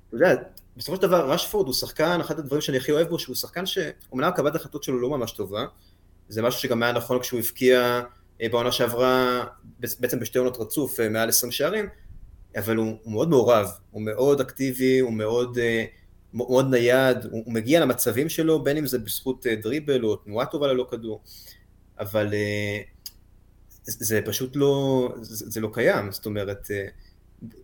[0.08, 0.34] אתה יודע,
[0.76, 4.30] בסופו של דבר רשפורד הוא שחקן, אחד הדברים שאני הכי אוהב בו, שהוא שחקן שאומנם
[4.36, 5.66] קבלת החלטות שלו לא ממש טובה,
[6.28, 8.00] זה משהו שגם היה נכון כשהוא הבקיע
[8.40, 9.44] בעונה שעברה,
[10.00, 11.88] בעצם בשתי עונות רצוף, מעל 20 שערים,
[12.56, 15.58] אבל הוא, הוא מאוד מעורב, הוא מאוד אקטיבי, הוא מאוד,
[16.34, 20.66] מאוד נייד, הוא, הוא מגיע למצבים שלו, בין אם זה בזכות דריבל או תנועה טובה
[20.66, 21.22] ללא כדור,
[21.98, 22.34] אבל
[23.84, 26.70] זה פשוט לא, זה, זה לא קיים, זאת אומרת,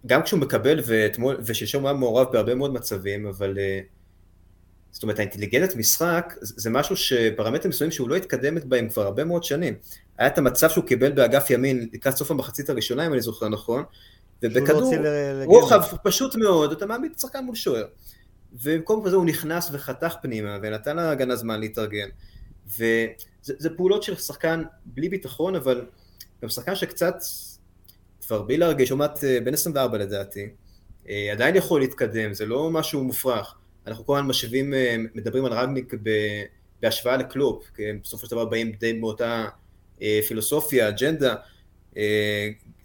[0.07, 0.81] גם כשהוא מקבל,
[1.45, 3.59] ושלשום הוא היה מעורב בהרבה מאוד מצבים, אבל
[4.93, 9.45] זאת אומרת האינטליגנציית משחק זה משהו שפרמטרים מסוימים שהוא לא התקדמת בהם כבר הרבה מאוד
[9.45, 9.75] שנים.
[10.19, 13.85] היה את המצב שהוא קיבל באגף ימין לקראת סוף המחצית הראשונה אם אני זוכר נכון,
[14.43, 17.85] ובכדור לא רוחב פשוט מאוד, אתה מעמיד שחקן מול שוער.
[18.53, 22.09] ובמקום כזה הוא נכנס וחתך פנימה ונתן להגנה זמן להתארגן.
[22.79, 25.85] וזה פעולות של שחקן בלי ביטחון, אבל
[26.43, 27.15] גם שחקן שקצת
[28.27, 30.49] כבר בלי להרגיש, עומת אה, בין 24 לדעתי,
[31.09, 33.55] אה, עדיין יכול להתקדם, זה לא משהו מופרך.
[33.87, 35.95] אנחנו כל הזמן משווים, אה, מדברים על רגניק
[36.83, 39.49] בהשוואה לקלופ, כי הם בסופו של דבר באים די באותה
[40.29, 41.35] פילוסופיה, אג'נדה.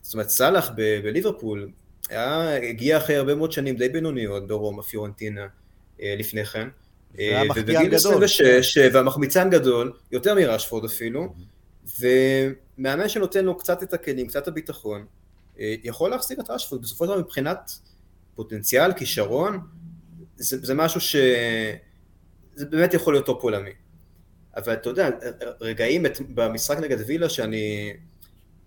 [0.01, 0.71] זאת אומרת, סאלח
[1.03, 1.69] בליברפול
[2.09, 5.47] היה, הגיע אחרי הרבה מאוד שנים די בינוניות ברומא, פיורנטינה,
[5.99, 6.67] לפני כן.
[7.55, 11.33] ובגיל 26, והמחמיצן גדול, יותר מרשפורד אפילו,
[11.99, 15.05] ומאמן שנותן לו קצת את הכלים, קצת הביטחון,
[15.59, 17.71] אה, יכול להחזיר את רשפורד, בסופו של דבר מבחינת
[18.35, 19.59] פוטנציאל, כישרון,
[20.37, 21.15] זה, זה משהו ש...
[22.55, 23.71] זה באמת יכול להיות טופ עולמי.
[24.57, 25.09] אבל אתה יודע,
[25.61, 27.93] רגעים במשחק נגד וילה שאני,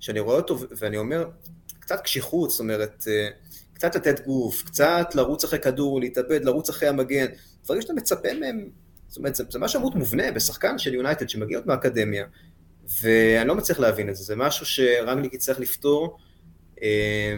[0.01, 1.29] שאני רואה אותו ואני אומר,
[1.81, 3.29] קצת קשיחות, זאת אומרת, אה,
[3.73, 7.27] קצת לתת גוף, קצת לרוץ אחרי כדור, להתאבד, לרוץ אחרי המגן,
[7.65, 8.69] דברים שאתה מצפה מהם,
[9.09, 12.27] זאת אומרת, זה, זה משהו מאוד מובנה בשחקן של יונייטד שמגיע עוד מהאקדמיה,
[13.03, 16.19] ואני לא מצליח להבין את זה, זה משהו שרנגליק יצטרך לפתור,
[16.83, 17.35] אה,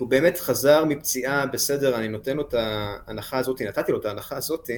[0.00, 4.04] כי הוא באמת חזר מפציעה בסדר, אני נותן לו את ההנחה הזאת, נתתי לו את
[4.04, 4.70] ההנחה הזאת,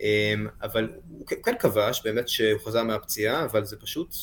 [0.00, 4.14] אה, אבל הוא כן כבש, באמת שהוא חזר מהפציעה, אבל זה פשוט,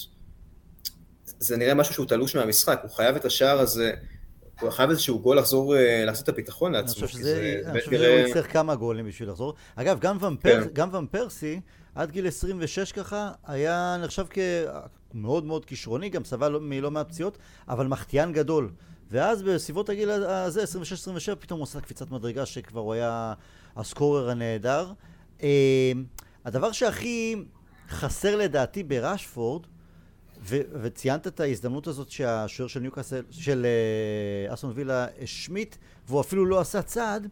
[1.25, 3.91] זה נראה משהו שהוא תלוש מהמשחק, הוא חייב את השער הזה,
[4.61, 6.99] הוא חייב איזשהו גול לחזור, אה, לעשות את הביטחון לעצמו.
[6.99, 9.53] אני חושב שזה, אני חושב שהוא יצטרך כמה גולים בשביל לחזור.
[9.75, 10.69] אגב, גם ון, פר, כן.
[10.73, 11.59] גם ון פרסי,
[11.95, 14.25] עד גיל 26 ככה, היה נחשב
[15.11, 17.37] כמאוד מאוד כישרוני, גם סבל מלא מעט פציעות,
[17.69, 18.69] אבל מחטיאן גדול.
[19.11, 23.33] ואז בסביבות הגיל הזה, 26-27, פתאום הוא עושה קפיצת מדרגה שכבר הוא היה
[23.75, 24.91] הסקורר הנהדר.
[25.43, 25.91] אה,
[26.45, 27.35] הדבר שהכי
[27.89, 29.65] חסר לדעתי בראשפורד,
[30.41, 33.65] ו- וציינת את ההזדמנות הזאת שהשוער של ניוקאסל, של
[34.49, 35.75] uh, אסון וילה השמיט,
[36.07, 37.27] והוא אפילו לא עשה צעד,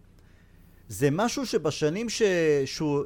[0.88, 2.22] זה משהו שבשנים ש...
[2.66, 3.04] שהוא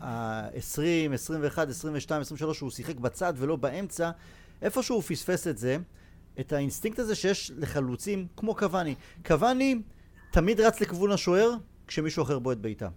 [0.00, 4.10] ה-20, 21, 22, 23, שהוא שיחק בצד ולא באמצע,
[4.62, 5.76] איפשהו הוא פספס את זה,
[6.40, 8.94] את האינסטינקט הזה שיש לחלוצים כמו קבאני.
[9.26, 9.82] קבאני
[10.30, 11.50] תמיד רץ לכיוון השוער
[11.86, 12.88] כשמישהו אחר בועט בעיטה.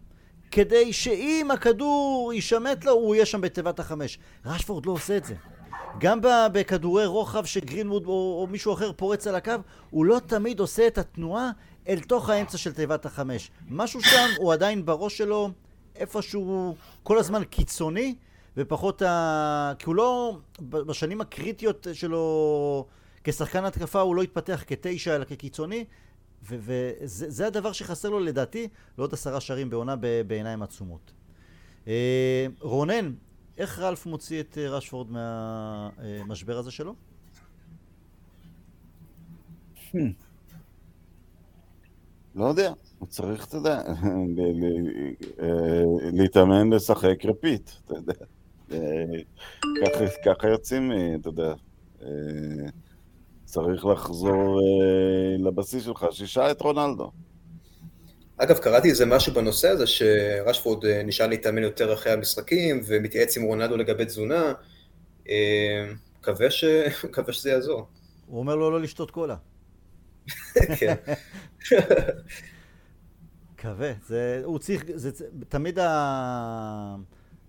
[0.52, 4.20] כדי שאם הכדור יישמט לו, הוא יהיה שם בתיבת החמש.
[4.46, 5.36] רשפורד לא עושה את זה.
[6.00, 9.54] גם בכדורי רוחב שגרינווד או, או מישהו אחר פורץ על הקו,
[9.90, 11.52] הוא לא תמיד עושה את התנועה
[11.88, 13.52] אל תוך האמצע של תיבת החמש.
[13.70, 15.50] משהו שם הוא עדיין בראש שלו
[15.96, 18.16] איפשהו כל הזמן קיצוני,
[18.58, 19.74] ופחות ה...
[19.80, 20.38] כי הוא לא...
[20.62, 22.86] בשנים הקריטיות שלו
[23.24, 25.86] כשחקן התקפה הוא לא התפתח כתשע אלא כקיצוני,
[26.44, 29.96] וזה הדבר שחסר לו לדעתי לעוד עשרה שערים בעונה
[30.28, 31.12] בעיניים עצומות.
[31.88, 33.14] אה, רונן,
[33.58, 36.96] איך רלף מוציא את אה, רשפורד מהמשבר הזה שלו?
[39.94, 39.98] Hmm.
[42.36, 43.82] לא יודע, הוא צריך, אתה יודע,
[45.42, 48.14] אה, להתאמן לשחק רפיט, אתה יודע.
[48.72, 48.78] אה,
[50.26, 51.54] ככה יוצאים, אתה יודע.
[53.52, 54.60] צריך לחזור
[55.40, 57.12] לבסיס שלך, שישה את רונלדו.
[58.38, 63.44] אגב, קראתי איזה משהו בנושא הזה, שרשפורד אה, נשאל להתאמן יותר אחרי המשחקים, ומתייעץ עם
[63.44, 64.54] רונלדו לגבי תזונה.
[65.30, 66.64] אה, מקווה, ש...
[67.10, 67.88] מקווה שזה יעזור.
[68.28, 69.36] הוא אומר לו לא לשתות קולה.
[70.80, 70.96] כן.
[73.54, 73.92] מקווה.
[74.08, 75.12] זה, הוא צריך, זה,
[75.50, 76.96] תמיד ה...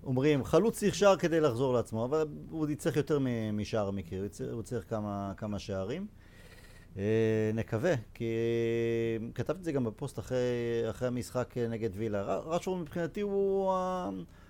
[0.05, 3.19] אומרים, חלוץ צריך שער כדי לחזור לעצמו, אבל הוא יצטרך יותר
[3.53, 4.19] משער מקרי,
[4.53, 6.07] הוא צריך כמה, כמה שערים.
[6.99, 8.25] אה, נקווה, כי
[9.35, 10.39] כתבתי את זה גם בפוסט אחרי,
[10.91, 12.37] אחרי המשחק נגד וילה.
[12.39, 13.73] רשפורד מבחינתי הוא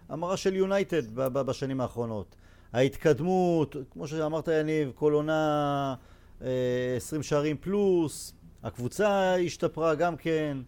[0.08, 2.36] המראה של יונייטד בשנים האחרונות.
[2.72, 5.94] ההתקדמות, כמו שאמרת יניב, כל עונה
[6.40, 10.58] 20 אה, שערים פלוס, הקבוצה השתפרה גם כן,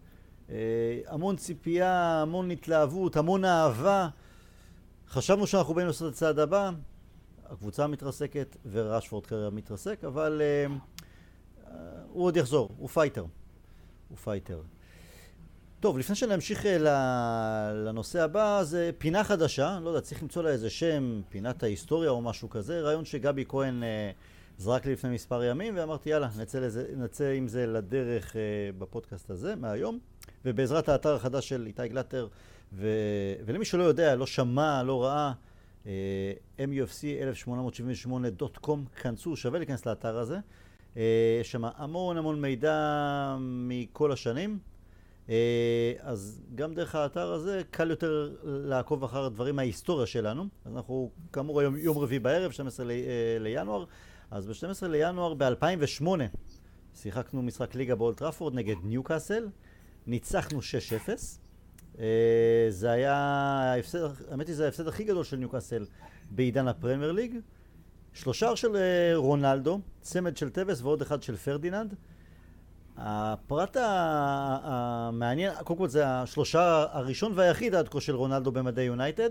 [0.49, 0.55] אה,
[1.07, 4.07] המון ציפייה, המון התלהבות, המון אהבה.
[5.09, 6.71] חשבנו שאנחנו באים לעשות את הצעד הבא,
[7.49, 11.71] הקבוצה מתרסקת וראשפורד כרגע מתרסק, אבל אה,
[12.09, 13.25] הוא עוד יחזור, הוא פייטר.
[14.09, 14.61] הוא פייטר.
[15.79, 16.65] טוב, לפני שנמשיך
[17.73, 22.21] לנושא הבא, זה פינה חדשה, לא יודע, צריך למצוא לה איזה שם, פינת ההיסטוריה או
[22.21, 26.85] משהו כזה, רעיון שגבי כהן uh, זרק לי לפני מספר ימים, ואמרתי יאללה, נצא, לזה,
[26.97, 28.35] נצא עם זה לדרך uh,
[28.77, 29.99] בפודקאסט הזה, מהיום,
[30.45, 32.27] ובעזרת האתר החדש של איתי גלטר,
[32.75, 32.87] ו...
[33.45, 35.31] ולמי שלא יודע, לא שמע, לא ראה,
[35.83, 35.87] uh,
[36.59, 40.37] mufc1878.com, כנסו, שווה להיכנס לאתר הזה.
[40.93, 40.97] אה,
[41.41, 44.59] יש שם המון המון מידע מכל השנים.
[45.27, 45.31] אה,
[45.99, 50.47] אז גם דרך האתר הזה קל יותר לעקוב אחר הדברים מההיסטוריה שלנו.
[50.65, 52.93] אז אנחנו כאמור היום יום רביעי בערב, 12 ל, אה,
[53.39, 53.85] לינואר.
[54.31, 56.07] אז ב-12 לינואר ב-2008
[56.95, 59.47] שיחקנו משחק ליגה באולד טראפורד נגד ניוקאסל,
[60.07, 61.44] ניצחנו 6-0.
[61.99, 63.99] אה, זה היה ההפסד,
[64.31, 65.85] האמת היא זה ההפסד הכי גדול של ניוקאסל
[66.31, 67.35] בעידן הפרמייר ליג.
[68.13, 71.95] שלושה של אה, רונלדו, צמד של טווס ועוד אחד של פרדיננד.
[72.97, 79.29] הפרט המעניין, קודם כל זה השלושה הראשון והיחיד עד כה של רונלדו במדי יונייטד,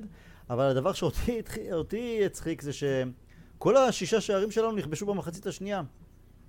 [0.50, 5.82] אבל הדבר שאותי הצחיק זה שכל השישה שערים שלנו נכבשו במחצית השנייה.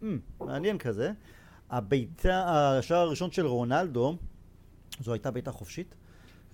[0.01, 0.05] אממ,
[0.39, 1.11] מעניין כזה.
[1.69, 2.43] הביתה,
[2.79, 4.15] השער הראשון של רונלדו,
[4.99, 5.95] זו הייתה בעיטה חופשית,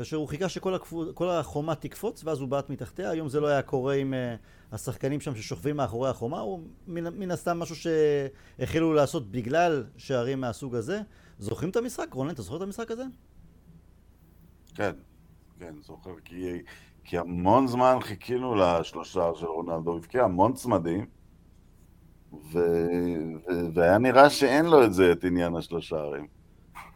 [0.02, 3.62] כאשר הוא חיכה שכל הכפו, החומה תקפוץ ואז הוא בעט מתחתיה, היום זה לא היה
[3.62, 9.32] קורה עם uh, השחקנים שם ששוכבים מאחורי החומה, הוא מן, מן הסתם משהו שהחלו לעשות
[9.32, 11.02] בגלל שערים מהסוג הזה.
[11.40, 12.14] זוכרים את המשחק?
[12.14, 13.04] רונן, אתה זוכר את המשחק הזה?
[14.76, 14.92] כן,
[15.60, 16.62] כן, זוכר, כי,
[17.04, 21.06] כי המון זמן חיכינו לשלושה של רונלדו, הבקיע המון צמדים.
[22.34, 22.60] ו...
[23.48, 23.74] ו...
[23.74, 26.41] והיה נראה שאין לו את זה, את עניין השלושה ערים.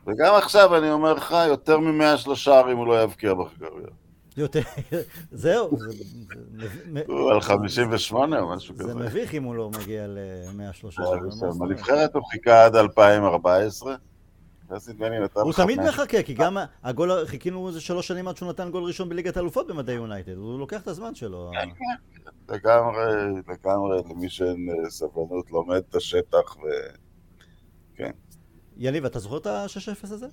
[0.07, 3.91] וגם עכשיו אני אומר לך, יותר ממאה שלושה ערים הוא לא יבקיע בקריירה.
[4.37, 4.59] יותר,
[5.31, 5.69] זהו.
[7.07, 8.87] הוא על 58 או משהו כזה.
[8.87, 11.59] זה מביך אם הוא לא מגיע ל-103 ערים.
[11.59, 13.95] בנבחרת הוא חיכה עד 2014.
[15.33, 19.09] הוא תמיד מחכה, כי גם הגול, חיכינו איזה שלוש שנים עד שהוא נתן גול ראשון
[19.09, 21.51] בליגת האלופות במדי יונייטד, הוא לוקח את הזמן שלו.
[21.53, 22.53] כן, כן.
[22.53, 26.61] לגמרי, לגמרי, למי שאין אה, סבלנות לומד את השטח ו...
[28.77, 30.27] יניב, אתה זוכר את ה-6-0 הזה?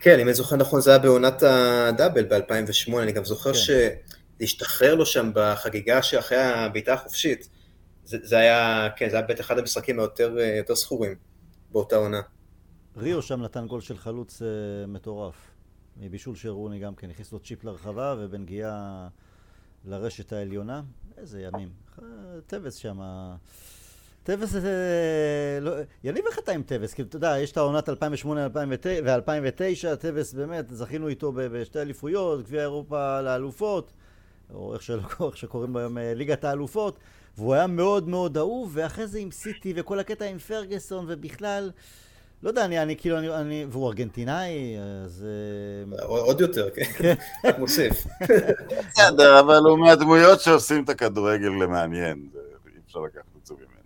[0.00, 3.58] כן, אם אני זוכר נכון, זה היה בעונת הדאבל ב-2008, אני גם זוכר כן.
[4.40, 7.48] שהשתחרר לו שם בחגיגה שאחרי הבעיטה החופשית.
[8.04, 11.14] זה, זה היה, כן, זה היה בית אחד המשחקים היותר אה, זכורים
[11.72, 12.20] באותה עונה.
[12.96, 15.34] ריו שם נתן גול של חלוץ uh, מטורף.
[15.96, 19.08] מבישול של רוני גם כן, הכניס לו צ'יפ לרחבה ובנגיעה
[19.84, 20.82] לרשת העליונה.
[21.16, 21.68] איזה ימים.
[22.46, 23.00] טווס שם...
[24.24, 25.58] טווס זה...
[25.60, 25.72] לא...
[26.04, 26.94] יניב איך אתה עם טווס?
[26.94, 28.48] כי אתה יודע, יש את העונת 2008
[29.04, 33.92] ו-2009, טווס באמת, זכינו איתו בשתי אליפויות, גביע אירופה לאלופות,
[34.54, 36.98] או איך, שלא, איך שקוראים לו היום אה, ליגת האלופות,
[37.38, 41.70] והוא היה מאוד מאוד אהוב, ואחרי זה עם סיטי וכל הקטע עם פרגוסון ובכלל...
[42.42, 45.26] לא יודע, אני, אני כאילו, אני, אני, והוא ארגנטינאי, אז...
[45.98, 47.14] אה, עוד יותר, כן, כן.
[47.44, 48.06] רק מוסיף.
[48.90, 52.28] בסדר, אבל הוא מהדמויות שעושים את הכדורגל למעניין,
[52.66, 53.83] אי אפשר לקחת את זה ממנו.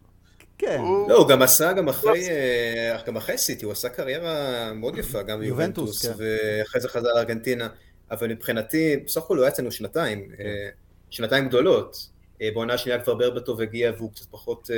[0.58, 0.80] כן.
[1.08, 5.22] לא, הוא גם עשה, גם אחרי, אה, גם אחרי סיטי, הוא עשה קריירה מאוד יפה,
[5.22, 6.12] גם ביובנטוס, כן.
[6.16, 7.68] ואחרי זה חזר לארגנטינה,
[8.10, 10.44] אבל מבחינתי, בסך הכל הוא היה אצלנו שנתיים, כן.
[10.44, 10.68] אה,
[11.10, 12.18] שנתיים גדולות.
[12.54, 14.70] בעונה השנייה כבר ברבטוב הגיע והוא קצת פחות...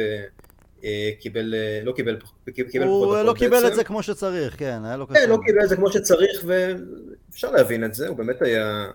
[0.84, 2.18] אה, קיבל, אה, לא קיבל,
[2.54, 3.66] קיבל פחות הוא לא קיבל בעצם.
[3.66, 5.18] את זה כמו שצריך, כן, היה לו קשה.
[5.18, 8.90] כן, לא קיבל את זה כמו שצריך, ואפשר להבין את זה, הוא באמת היה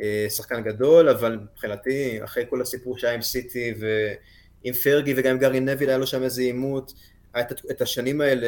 [0.00, 3.74] אה, שחקן גדול, אבל מבחינתי, אחרי כל הסיפור שהיה עם סיטי
[4.64, 6.92] ועם פרגי וגם עם גארי נביל, היה לו שם איזה עימות,
[7.70, 8.46] את השנים האלה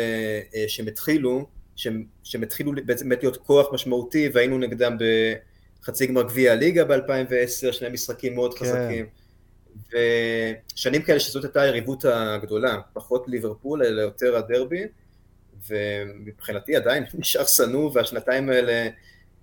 [0.69, 1.47] שהם התחילו,
[1.77, 4.97] שהם התחילו באמת להיות כוח משמעותי, והיינו נגדם
[5.83, 8.65] בחצי גמר גביע הליגה ב-2010, שני משחקים מאוד כן.
[8.65, 9.07] חזקים.
[9.89, 14.83] ושנים כאלה שזאת הייתה היריבות הגדולה, פחות ליברפול אלא יותר הדרבי,
[15.69, 18.89] ומבחינתי עדיין נשאר שנוא והשנתיים האלה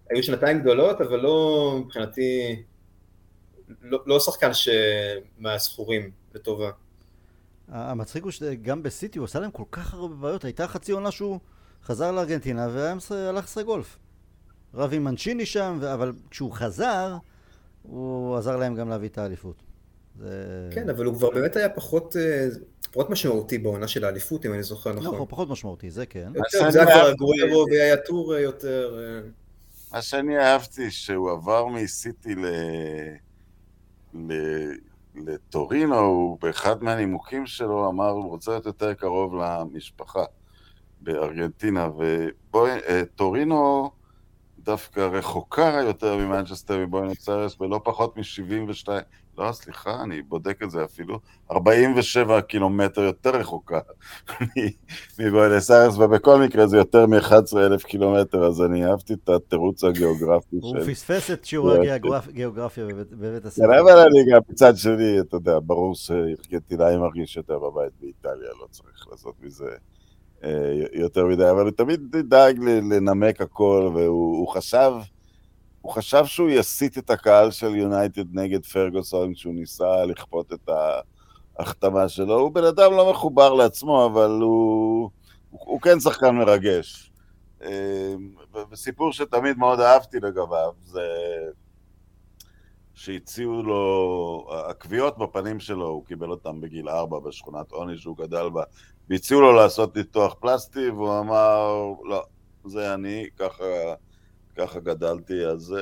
[0.09, 2.55] היו שנתיים גדולות, אבל לא מבחינתי,
[3.82, 4.51] לא, לא שחקן
[5.38, 6.69] מהזכורים לטובה.
[7.67, 11.39] המצחיק הוא שגם בסיטי הוא עשה להם כל כך הרבה בעיות, הייתה חצי עונה שהוא
[11.83, 12.67] חזר לארגנטינה
[13.09, 13.97] והלך לשחק גולף.
[14.73, 17.17] רב עם מנצ'יני שם, אבל כשהוא חזר,
[17.83, 19.63] הוא עזר להם גם להביא את האליפות.
[20.19, 20.69] זה...
[20.71, 22.47] כן, אבל הוא כבר באמת היה פחות, אה,
[22.91, 25.15] פחות משמעותי בעונה של האליפות, אם אני זוכר נכון.
[25.15, 26.31] נכון, פחות משמעותי, זה כן.
[26.35, 28.99] יותר, זה היה כבר גרוירו והיה טור יותר...
[28.99, 29.29] אה.
[29.91, 32.45] מה שאני אהבתי, שהוא עבר מסיטי ל...
[35.26, 40.24] לטורינו, הוא באחד מהנימוקים שלו אמר, הוא רוצה להיות יותר קרוב למשפחה
[41.01, 41.89] בארגנטינה,
[42.49, 43.91] וטורינו
[44.68, 48.88] דווקא רחוקה יותר ממנצ'סטר מבואנוס איירס בלא פחות מ-72,
[49.38, 51.20] לא, סליחה, אני בודק את זה אפילו,
[51.51, 53.80] 47 קילומטר יותר רחוקה
[55.20, 60.80] מבואנוס איירס, ובכל מקרה זה יותר מ-11,000 קילומטר, אז אני אהבתי את התירוץ הגיאוגרפי הוא
[60.88, 63.82] פספס את שיעורי הגיאוגרפיה בבית כן, הספר.
[63.82, 69.07] אבל אני גם מצד שני, אתה יודע, ברור שארגנטינאי מרגיש יותר בבית באיטליה, לא צריך
[69.11, 69.70] לעשות מזה
[70.93, 74.91] יותר מדי, אבל הוא תמיד דאג לנמק הכל, והוא הוא חשב,
[75.81, 80.69] הוא חשב שהוא יסיט את הקהל של יונייטד נגד פרגוסון כשהוא ניסה לכפות את
[81.59, 82.39] ההחתמה שלו.
[82.39, 85.09] הוא בן אדם לא מחובר לעצמו, אבל הוא,
[85.49, 87.11] הוא, הוא כן שחקן מרגש.
[87.63, 88.13] אה,
[88.71, 91.01] וסיפור שתמיד מאוד אהבתי לגביו, זה
[92.97, 98.63] שהציעו לו, הכוויות בפנים שלו, הוא קיבל אותם בגיל ארבע בשכונת עוני שהוא גדל בה,
[99.09, 102.23] והציעו לו לעשות ניתוח פלסטי, והוא אמר, לא,
[102.65, 103.63] זה אני, ככה,
[104.57, 105.75] ככה גדלתי, אז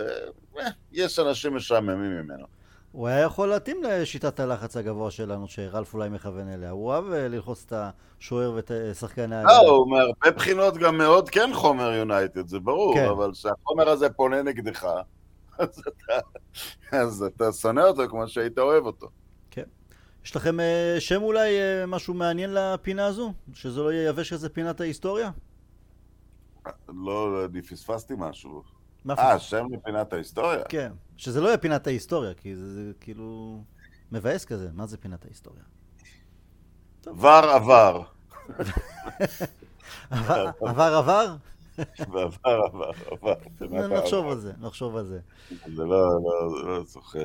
[0.57, 2.45] אה, יש אנשים משעממים ממנו.
[2.91, 6.69] הוא היה יכול להתאים לשיטת הלחץ הגבוה שלנו, שרלף אולי מכוון אליה.
[6.69, 7.73] הוא אוהב אה, ללחוץ את
[8.19, 9.53] השוער ואת אה, שחקני ההגנה.
[9.53, 13.09] לא, הוא מהרבה בחינות גם מאוד כן חומר יונייטד, זה ברור, כן.
[13.09, 14.87] אבל כשהחומר הזה פונה נגדך,
[15.59, 16.19] אז אתה,
[16.91, 19.09] אז אתה שונא אותו כמו שהיית אוהב אותו.
[20.25, 23.33] יש לכם אה, שם אולי אה, משהו מעניין לפינה הזו?
[23.53, 25.31] שזה לא ייבש איזה פינת ההיסטוריה?
[26.87, 28.63] לא, אני פספסתי משהו.
[29.09, 29.39] אה?
[29.39, 30.63] שם לפינת ההיסטוריה?
[30.69, 30.91] כן.
[31.17, 33.61] שזה לא יהיה פינת ההיסטוריה, כי זה, זה כאילו
[34.11, 34.69] מבאס כזה.
[34.73, 35.63] מה זה פינת ההיסטוריה?
[37.05, 38.03] בר עבר.
[40.09, 41.35] עבר עבר עבר?
[42.13, 43.33] ועבר עבר עבר.
[43.87, 44.27] נחשוב.
[44.27, 45.19] על זה, נחשוב על זה.
[45.75, 47.19] זה לא, לא, לא זוכה,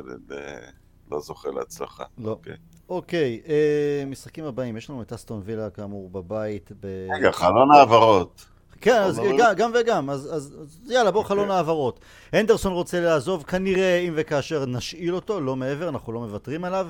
[1.10, 2.04] לא זוכה להצלחה.
[2.18, 2.30] לא.
[2.30, 2.56] אוקיי.
[2.88, 4.76] אוקיי, אה, משחקים הבאים.
[4.76, 6.72] יש לנו את אסטון וילה כאמור בבית.
[6.80, 7.08] ב...
[7.14, 8.46] רגע, חלון העברות.
[8.80, 12.00] כן, אז גם, גם וגם, אז, אז, אז יאללה, בוא חלון העברות.
[12.32, 16.88] הנדרסון רוצה לעזוב, כנראה אם וכאשר נשאיל אותו, לא מעבר, אנחנו לא מוותרים עליו.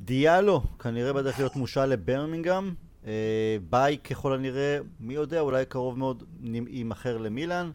[0.00, 2.74] דיאלו, כנראה בדרך להיות מושל לברמינגהם.
[3.06, 6.22] אה, ביי ככל הנראה, מי יודע, אולי קרוב מאוד
[6.68, 7.70] יימכר למילאן.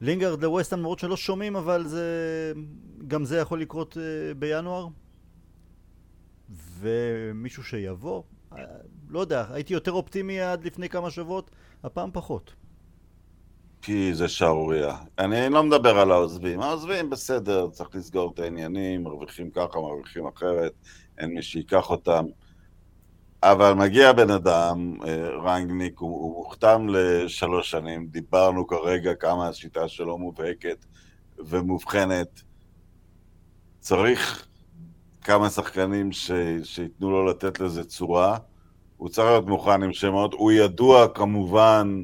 [0.00, 2.52] לינגרד לווסטהאם, למרות שלא שומעים, אבל זה...
[3.08, 4.88] גם זה יכול לקרות אה, בינואר.
[6.50, 8.64] ומישהו שיבוא, אה,
[9.08, 11.50] לא יודע, הייתי יותר אופטימי עד לפני כמה שבועות,
[11.84, 12.54] הפעם פחות.
[13.82, 14.96] כי זה שערורייה.
[15.18, 16.60] אני לא מדבר על העוזבים.
[16.60, 20.72] העוזבים בסדר, צריך לסגור את העניינים, מרוויחים ככה, מרוויחים אחרת,
[21.18, 22.24] אין מי שיקח אותם.
[23.42, 29.88] אבל מגיע בן אדם, אה, רנגניק, הוא, הוא מוכתם לשלוש שנים, דיברנו כרגע כמה השיטה
[29.88, 30.86] שלו מובהקת
[31.38, 32.42] ומובחנת.
[33.80, 34.46] צריך
[35.22, 36.30] כמה שחקנים ש,
[36.64, 38.38] שייתנו לו לתת לזה צורה.
[38.96, 40.32] הוא צריך להיות מוכן עם שמות.
[40.32, 42.02] הוא ידוע כמובן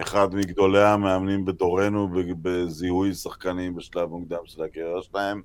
[0.00, 2.08] אחד מגדולי המאמנים בדורנו
[2.42, 5.42] בזיהוי שחקנים בשלב מוקדם של הקריירה שלהם,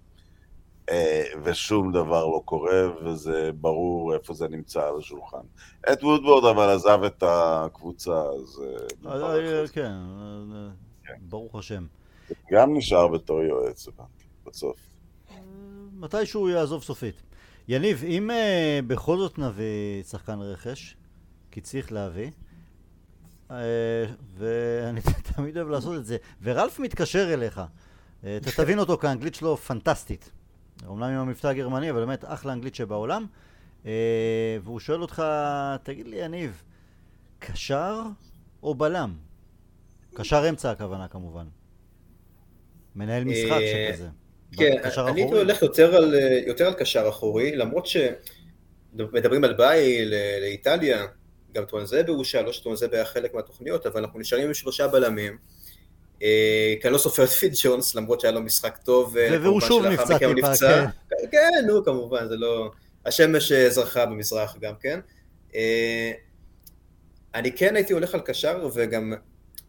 [1.43, 5.45] ושום דבר לא קורה, וזה ברור איפה זה נמצא על השולחן.
[5.93, 8.61] את וודוורד אבל עזב את הקבוצה, אז
[9.05, 9.67] אה, אה, אה.
[9.67, 11.86] כן, אה, ברוך השם.
[12.51, 14.77] גם נשאר בתור יועץ, הבנתי, בסוף.
[15.31, 15.36] אה,
[15.93, 17.21] מתישהו הוא יעזוב סופית.
[17.67, 20.97] יניב, אם אה, בכל זאת נביא שחקן רכש,
[21.51, 22.31] כי צריך להביא,
[23.51, 23.57] אה,
[24.38, 25.01] ואני
[25.36, 27.61] תמיד אוהב לעשות את זה, ורלף מתקשר אליך,
[28.23, 30.31] אה, אתה תבין אותו, כי האנגלית שלו פנטסטית.
[30.88, 33.26] אומנם עם המבטא הגרמני, אבל באמת אחלה אנגלית שבעולם.
[33.86, 33.91] אה,
[34.63, 35.23] והוא שואל אותך,
[35.84, 36.63] תגיד לי, יניב,
[37.39, 38.01] קשר
[38.63, 39.13] או בלם?
[40.13, 41.45] קשר אמצע הכוונה כמובן.
[42.95, 44.07] מנהל משחק אה, שכזה.
[44.57, 45.36] כן, אני הייתי.
[45.36, 46.15] הולך יותר על,
[46.47, 51.05] יותר על קשר אחורי, למרות שמדברים על ביי ל- לאיטליה,
[51.53, 55.38] גם טואנזבה הושאל, לא שטואנזבה היה חלק מהתוכניות, אבל אנחנו נשארים עם שלושה בלמים.
[56.22, 59.61] אה, כי אני לא סופר את פיד ג'ונס, למרות שהיה לו משחק טוב, אה, והוא
[59.61, 60.86] שוב נפצע טיפה, נפצע.
[61.32, 62.72] כן, נו, כמובן, זה לא...
[63.05, 64.99] השמש אה, זרחה במזרח גם כן.
[67.36, 69.13] אני כן הייתי הולך על קשר, וגם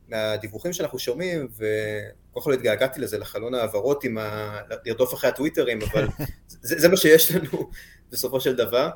[0.09, 4.59] מהדיווחים שאנחנו שומעים, וכל כך לא התגעגעתי לזה, לחלון העברות עם ה...
[4.87, 6.07] לרדוף אחרי הטוויטרים, אבל
[6.49, 7.71] זה, זה מה שיש לנו
[8.13, 8.91] בסופו של דבר.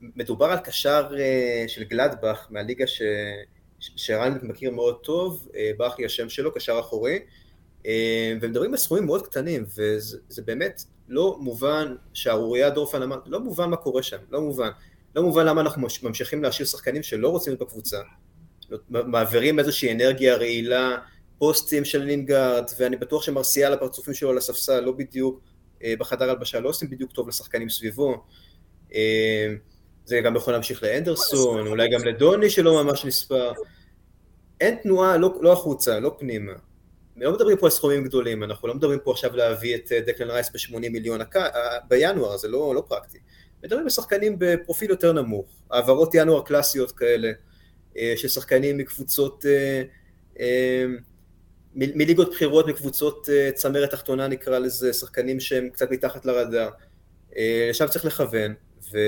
[0.00, 1.10] מדובר על קשר
[1.66, 3.02] של גלדבך מהליגה ש...
[3.96, 7.18] שרן מכיר מאוד טוב, אה, ברח לי השם שלו, קשר אחורי,
[7.86, 13.70] אה, ומדברים בסכומים מאוד קטנים, וזה זה באמת לא מובן, שערוריה דורפן אמר, לא מובן
[13.70, 14.70] מה קורה שם, לא מובן.
[15.16, 17.98] לא מובן למה אנחנו מש- ממשיכים להשאיר שחקנים שלא רוצים להיות בקבוצה.
[18.90, 20.96] מעבירים איזושהי אנרגיה רעילה,
[21.38, 25.40] פוסטים של לינגארד, ואני בטוח שמרסיאל הפרצופים שלו על הספסל לא בדיוק
[25.84, 28.24] אה, בחדר הלבשה, לא עושים בדיוק טוב לשחקנים סביבו.
[30.04, 33.52] אה, זה גם יכול להמשיך לאנדרסון, אולי גם לדוני שלא ממש נספר.
[34.60, 36.52] אין תנועה, לא, לא החוצה, לא פנימה.
[37.16, 40.50] לא מדברים פה על סכומים גדולים, אנחנו לא מדברים פה עכשיו להביא את דקלן רייס
[40.50, 41.36] ב-80 מיליון הק...
[41.88, 43.18] בינואר, זה לא, לא פרקטי.
[43.62, 47.32] מדברים על שחקנים בפרופיל יותר נמוך, העברות ינואר קלאסיות כאלה,
[48.16, 49.44] של שחקנים מקבוצות,
[51.74, 56.70] מליגות בחירות, מקבוצות צמרת תחתונה נקרא לזה, שחקנים שהם קצת מתחת לרדאר.
[57.70, 58.54] לשם צריך לכוון,
[58.92, 58.98] ו...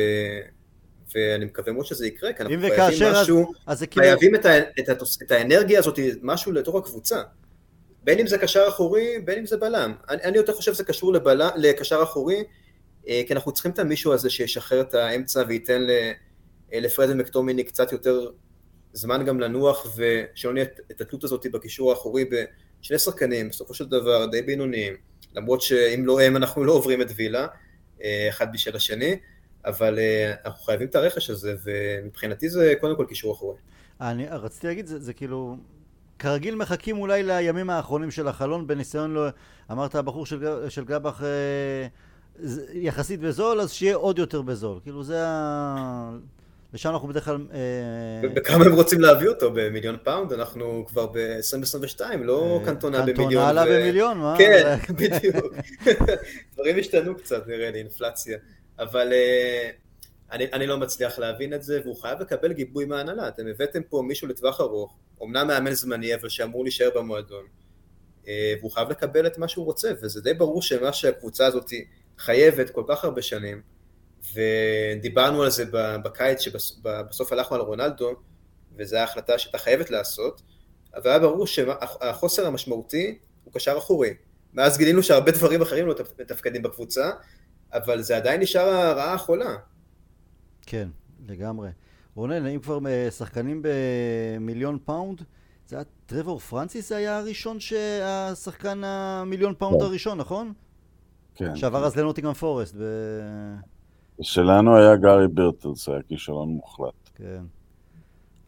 [1.15, 4.07] ואני מקווה מאוד שזה יקרה, כי אנחנו חייבים משהו, אז, אז כאילו...
[4.07, 7.23] חייבים את, ה, את, התוס, את האנרגיה הזאת, משהו לתוך הקבוצה.
[8.05, 9.95] בין אם זה קשר אחורי, בין אם זה בלם.
[10.09, 12.45] אני, אני יותר חושב שזה קשור לבלם, לקשר אחורי,
[13.09, 16.13] אה, כי אנחנו צריכים את המישהו הזה שישחרר את האמצע וייתן אה,
[16.73, 18.31] לפרד ומקטומיני קצת יותר
[18.93, 24.27] זמן גם לנוח, ושלא נהיה את התלות הזאת בקישור האחורי בשני שחקנים, בסופו של דבר
[24.27, 24.97] די בינוניים,
[25.35, 27.47] למרות שאם לא הם אנחנו לא עוברים את וילה,
[28.03, 29.17] אה, אחד בשל השני.
[29.67, 33.57] אבל uh, אנחנו חייבים את הרכש הזה, ומבחינתי זה קודם כל קישור אחורי.
[34.01, 35.57] אני רציתי להגיד, זה, זה כאילו,
[36.19, 39.27] כרגיל מחכים אולי לימים האחרונים של החלון בניסיון, לא,
[39.71, 41.87] אמרת הבחור של, של גלאדבך אה,
[42.73, 44.79] יחסית בזול, אז שיהיה עוד יותר בזול.
[44.83, 46.17] כאילו זה ה...
[46.75, 47.47] ושם אנחנו בדרך כלל...
[47.53, 48.29] אה...
[48.29, 49.51] בכמה הם רוצים להביא אותו?
[49.55, 50.33] במיליון פאונד?
[50.33, 53.29] אנחנו כבר ב-2022, לא אה, קנטונה במיליון.
[53.29, 53.81] קנטונה עלה ו...
[53.81, 54.35] במיליון, מה?
[54.39, 55.55] כן, בדיוק.
[56.55, 58.39] דברים השתנו קצת, נראה לי, אינפלציה.
[58.79, 63.29] אבל אה, אני, אני לא מצליח להבין את זה, והוא חייב לקבל גיבוי מההנהלה.
[63.29, 67.45] אתם הבאתם פה מישהו לטווח ארוך, אמנם מאמן זמני, אבל שאמור להישאר במועדון,
[68.25, 68.29] uh,
[68.61, 71.71] והוא חייב לקבל את מה שהוא רוצה, וזה די ברור שמה שהקבוצה הזאת
[72.19, 73.63] חייבת כל כך הרבה שנים,
[74.35, 75.65] ודיברנו על זה
[76.05, 78.15] בקיץ שבסוף הלכנו על רונלדו,
[78.79, 80.43] וזו ההחלטה שהייתה חייבת לעשות,
[80.95, 84.15] אבל היה ברור שהחוסר המשמעותי הוא קשר אחורי.
[84.55, 87.11] מאז גילינו שהרבה דברים אחרים לא מתפקדים בקבוצה,
[87.73, 89.57] אבל זה עדיין נשאר הרעה החולה.
[90.63, 90.89] כן,
[91.29, 91.71] לגמרי.
[92.15, 95.23] רונן, אם כבר אה, שחקנים במיליון פאונד,
[95.67, 99.85] זה היה טרוור פרנסיס היה הראשון, שהשחקן המיליון פאונד כן.
[99.85, 100.53] הראשון, נכון?
[101.35, 101.57] כן.
[101.57, 102.75] שעבר אז לנוטינגרם פורסט.
[102.75, 102.83] ב...
[104.21, 107.11] שלנו היה גארי ברטלס, היה כישלון מוחלט.
[107.15, 107.45] כן.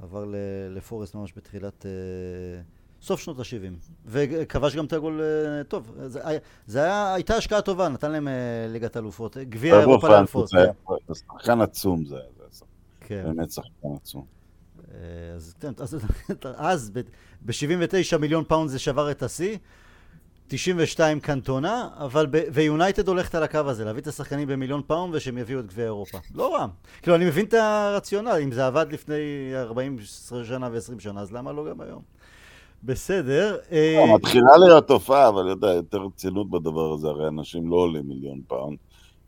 [0.02, 0.24] עבר
[0.70, 1.82] לפורסט ממש בתחילת...
[1.82, 2.77] אה...
[3.02, 3.90] סוף שנות ה-70.
[4.06, 5.92] וכבש גם את הגול אה, טוב.
[6.06, 6.20] זה,
[6.66, 8.32] זה היה, הייתה השקעה טובה, נתן להם אה,
[8.68, 9.36] ליגת אלופות.
[9.36, 10.48] גביע אירופה לאלופות.
[10.48, 10.66] זה
[11.14, 12.24] שחקן עצום זה היה.
[13.00, 13.22] כן.
[13.24, 14.24] באמת שחקן עצום.
[14.94, 14.98] אה,
[15.34, 15.96] אז, כן, אז,
[16.56, 16.90] אז
[17.40, 19.56] ב-79 מיליון פאונד זה שבר את השיא.
[20.48, 25.60] 92 קנטונה, אבל ויונייטד הולכת על הקו הזה, להביא את השחקנים במיליון פאונד ושהם יביאו
[25.60, 26.18] את גביע אירופה.
[26.34, 26.66] לא רע.
[27.02, 29.14] כאילו, אני מבין את הרציונל, אם זה עבד לפני
[29.54, 29.96] 40
[30.44, 32.02] שנה ו-20 שנה, אז למה לא גם היום?
[32.82, 33.56] בסדר.
[33.72, 38.08] אה, לא, מתחילה להיות תופעה, אבל יודע, יותר רצינות בדבר הזה, הרי אנשים לא עולים
[38.08, 38.78] מיליון פאונד,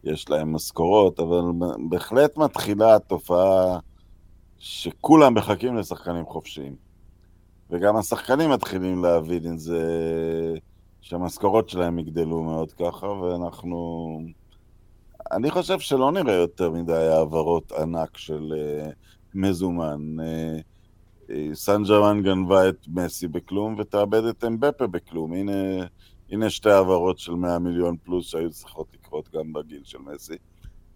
[0.05, 1.42] יש להם משכורות, אבל
[1.88, 3.78] בהחלט מתחילה התופעה
[4.59, 6.74] שכולם מחכים לשחקנים חופשיים.
[7.70, 9.82] וגם השחקנים מתחילים להבין את זה,
[11.01, 14.20] שהמשכורות שלהם יגדלו מאוד ככה, ואנחנו...
[15.32, 18.93] אני חושב שלא נראה יותר מדי העברות ענק של אה,
[19.34, 20.16] מזומן.
[20.18, 20.62] אה,
[21.55, 25.33] סן ג'רמן גנבה את מסי בכלום ותאבד את אמבפה בכלום.
[25.33, 25.53] הנה,
[26.31, 30.37] הנה שתי העברות של 100 מיליון פלוס שהיו צריכות לקרות גם בגיל של מסי.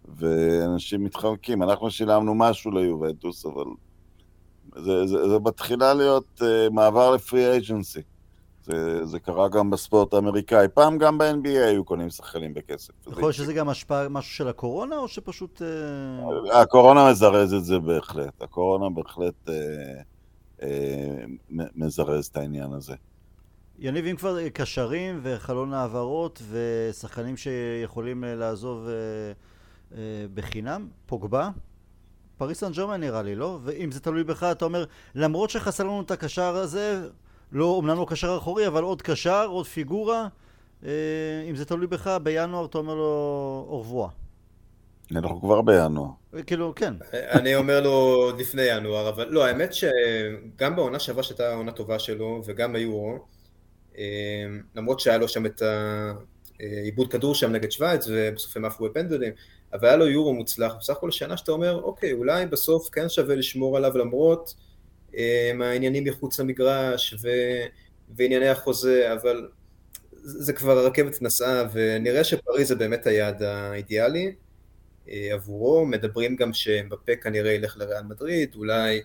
[0.08, 1.62] ואנשים מתחמקים.
[1.62, 3.64] אנחנו שילמנו משהו ליובנטוס, אבל
[4.76, 8.00] זה, זה, זה מתחילה להיות uh, מעבר לפרי אייג'נסי.
[8.62, 10.66] זה, זה קרה גם בספורט האמריקאי.
[10.74, 12.92] פעם גם ב-NBA היו קונים שחקנים בכסף.
[13.06, 15.62] יכול להיות שזה גם השפעה משהו של הקורונה, או שפשוט...
[15.62, 16.54] Uh...
[16.54, 18.42] הקורונה מזרז את זה בהחלט.
[18.42, 19.48] הקורונה בהחלט...
[19.48, 19.52] Uh,
[21.50, 22.94] מזרז את העניין הזה.
[23.78, 29.98] יניב, אם כבר קשרים וחלון העברות ושחקנים שיכולים אה, לעזוב אה,
[30.34, 31.50] בחינם, פוגבה,
[32.38, 33.58] פריס סן ג'רמן נראה לי, לא?
[33.62, 34.84] ואם זה תלוי בך, אתה אומר,
[35.14, 37.08] למרות שחסר לנו את הקשר הזה,
[37.52, 40.28] לא, אמנם לא קשר אחורי, אבל עוד קשר, עוד פיגורה,
[40.82, 44.08] אם זה תלוי בך, בינואר אתה אומר לו אורבואה.
[45.12, 46.08] אנחנו כבר בינואר.
[46.46, 46.94] כאילו, כן.
[47.12, 52.42] אני אומר לו לפני ינואר, אבל לא, האמת שגם בעונה שעברה שהייתה עונה טובה שלו,
[52.46, 53.18] וגם ביורו,
[53.98, 54.04] אה,
[54.74, 55.62] למרות שהיה לו שם את
[56.60, 59.32] העיבוד כדור שם נגד שווייץ, ובסוף הם עפו בפנדלים,
[59.72, 63.34] אבל היה לו יורו מוצלח, בסך הכל שנה שאתה אומר, אוקיי, אולי בסוף כן שווה
[63.34, 64.54] לשמור עליו למרות
[65.16, 67.28] אה, העניינים מחוץ למגרש ו...
[68.16, 69.48] וענייני החוזה, אבל
[70.22, 74.34] זה כבר הרכבת נסעה, ונראה שפריז זה באמת היעד האידיאלי.
[75.08, 79.02] אה, עבורו, מדברים גם שבפה כנראה ילך לריאל מדריד, אולי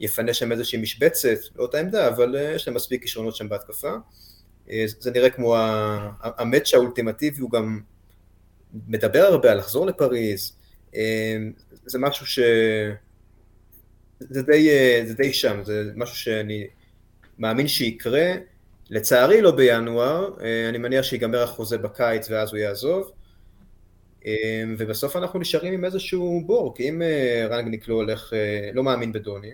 [0.00, 3.94] יפנה שם איזושהי משבצת לאותה עמדה, אבל אה, יש להם מספיק כישרונות שם בהתקפה.
[4.70, 5.56] אה, זה נראה כמו
[6.22, 7.80] המאץ' האולטימטיבי, הוא גם
[8.86, 10.56] מדבר הרבה על לחזור לפריז,
[11.86, 12.38] זה משהו ש...
[14.20, 14.70] זה די,
[15.06, 16.66] זה די שם, זה משהו שאני
[17.38, 18.32] מאמין שיקרה,
[18.90, 20.30] לצערי לא בינואר,
[20.68, 23.10] אני מניח שיגמר החוזה בקיץ ואז הוא יעזוב.
[24.26, 28.32] אה, ובסוף אנחנו נשארים עם איזשהו בור, כי אם אה, רנגניק לא הולך,
[28.72, 29.50] לא מאמין בדוני,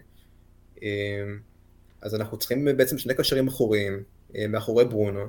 [2.03, 4.03] אז אנחנו צריכים בעצם שני קשרים אחוריים,
[4.49, 5.27] מאחורי ברונו,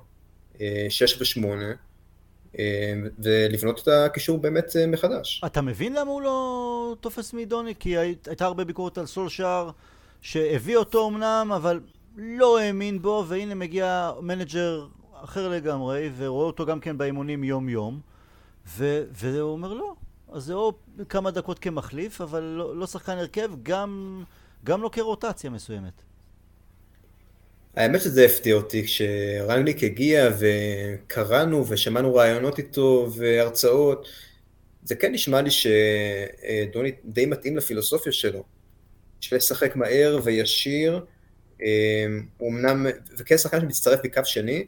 [0.90, 1.74] שש ושמונה,
[3.20, 5.42] ולבנות את הקישור באמת מחדש.
[5.46, 7.74] אתה מבין למה הוא לא תופס מדוני?
[7.80, 9.70] כי הייתה הרבה ביקורת על סולשאר,
[10.22, 11.80] שהביא אותו אמנם, אבל
[12.18, 14.88] לא האמין בו, והנה מגיע מנג'ר
[15.24, 18.00] אחר לגמרי, ורואה אותו גם כן באימונים יום יום,
[18.68, 19.94] ו- והוא אומר לא,
[20.32, 20.74] אז זה או
[21.10, 24.24] כמה דקות כמחליף, אבל לא, לא שחקן הרכב, גם,
[24.64, 25.94] גם לא כרוטציה מסוימת.
[27.76, 34.08] האמת שזה הפתיע אותי, כשרנגליק הגיע וקראנו ושמענו ראיונות איתו והרצאות,
[34.84, 38.44] זה כן נשמע לי שדוני די מתאים לפילוסופיה שלו,
[39.22, 41.06] של לשחק מהר וישיר,
[41.62, 42.86] אמ, אמנם,
[43.18, 44.66] וכן שחקן שמצטרף בקו שני,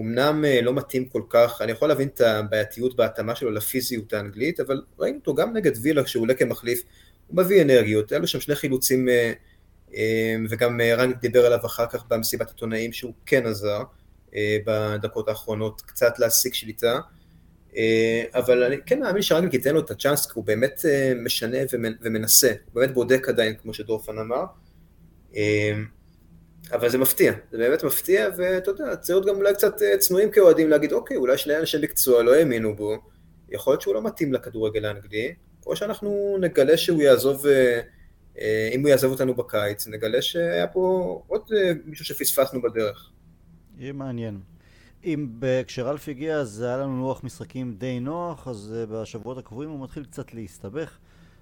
[0.00, 4.60] אמנם אה, לא מתאים כל כך, אני יכול להבין את הבעייתיות בהתאמה שלו לפיזיות האנגלית,
[4.60, 6.82] אבל ראינו אותו גם נגד וילה כשהוא עולה כמחליף,
[7.26, 9.32] הוא מביא אנרגיות, היה לו שם שני חילוצים, אה,
[9.94, 13.82] אמ, וגם אה, רן דיבר עליו אחר כך במסיבת עיתונאים שהוא כן עזר
[14.66, 16.98] בדקות האחרונות, קצת להשיג שליטה,
[18.34, 20.80] אבל אני כן מאמין שרנגל ייתן לו את הצ'אנס, כי הוא באמת
[21.24, 21.56] משנה
[22.02, 24.44] ומנסה, הוא באמת בודק עדיין, כמו שדורפן אמר.
[26.72, 30.30] אבל זה מפתיע, זה באמת מפתיע, ואתה יודע, צריך להיות גם אולי קצת אה, צנועים
[30.30, 32.96] כאוהדים להגיד, אוקיי, אולי שני אנשי מקצוע לא האמינו בו,
[33.48, 35.34] יכול להיות שהוא לא מתאים לכדורגל האנגלי,
[35.66, 37.80] או שאנחנו נגלה שהוא יעזוב, אה,
[38.38, 41.50] אה, אם הוא יעזוב אותנו בקיץ, נגלה שהיה פה עוד
[41.84, 43.10] מישהו שפספסנו בדרך.
[43.78, 44.40] יהיה מעניין.
[45.04, 45.28] אם
[45.66, 50.34] כשרלף הגיע אז היה לנו לוח משחקים די נוח, אז בשבועות הקרובים הוא מתחיל קצת
[50.34, 50.98] להסתבך.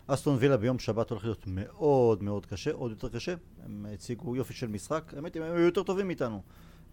[0.07, 3.35] אסטון וילה ביום שבת הולך להיות מאוד מאוד קשה, עוד יותר קשה.
[3.65, 6.43] הם הציגו יופי של משחק, האמת הם היו יותר טובים מאיתנו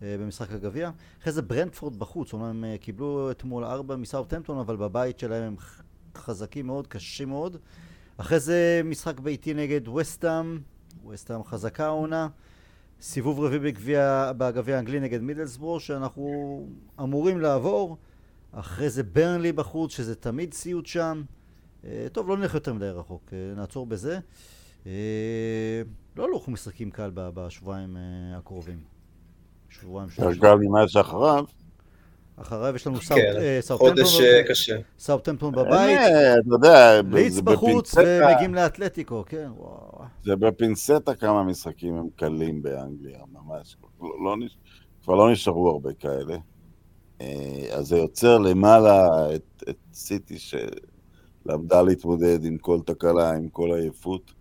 [0.01, 0.91] אה, במשחק הגביע.
[1.21, 5.55] אחרי זה ברנדפורד בחוץ, אומנם הם אה, קיבלו אתמול ארבע מסאוטהמפטון, אבל בבית שלהם הם
[6.15, 7.57] חזקים מאוד, קשים מאוד.
[8.17, 10.59] אחרי זה משחק ביתי נגד וסטאם,
[11.09, 12.27] וסטאם חזקה העונה.
[13.01, 16.67] סיבוב רביעי בגביע, בגביע האנגלי נגד מידלסבור, שאנחנו
[16.99, 17.97] אמורים לעבור.
[18.51, 21.23] אחרי זה ברנלי בחוץ, שזה תמיד סיוט שם.
[21.85, 24.19] אה, טוב, לא נלך יותר מדי רחוק, אה, נעצור בזה.
[24.87, 25.81] אה,
[26.15, 27.97] לא הלכו משחקים קל בשבועיים
[28.35, 28.79] הקרובים.
[29.69, 30.41] שבועיים שלושה.
[30.41, 31.45] קל ממה שאחריו.
[32.35, 33.33] אחריו יש לנו כן,
[34.97, 35.99] סאוטטמפטון בבית.
[36.39, 40.05] אתה יודע, ליץ בחוץ ומגיעים לאתלטיקו, כן, וואו.
[40.23, 43.77] זה בפינצטה כמה משחקים הם קלים באנגליה, ממש.
[44.01, 44.35] לא
[45.03, 46.37] כבר לא נשארו הרבה כאלה.
[47.71, 49.27] אז זה יוצר למעלה
[49.69, 50.37] את סיטי
[51.49, 54.33] למדה להתמודד עם כל תקלה, עם כל עייפות,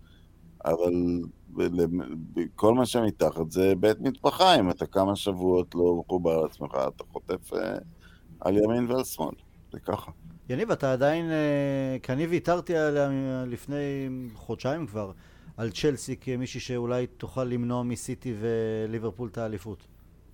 [0.65, 0.93] אבל
[2.55, 7.77] כל מה שמתחת זה בית מטבחיים, אתה כמה שבועות לא מחובר לעצמך, אתה חוטף אה,
[8.39, 9.35] על ימין ועל שמאל,
[9.71, 10.11] זה ככה.
[10.49, 13.09] יניב, אתה עדיין, אה, כי אני ויתרתי עליה
[13.47, 15.11] לפני חודשיים כבר,
[15.57, 19.87] על צ'לסי כמישהי שאולי תוכל למנוע מסיטי וליברפול את האליפות.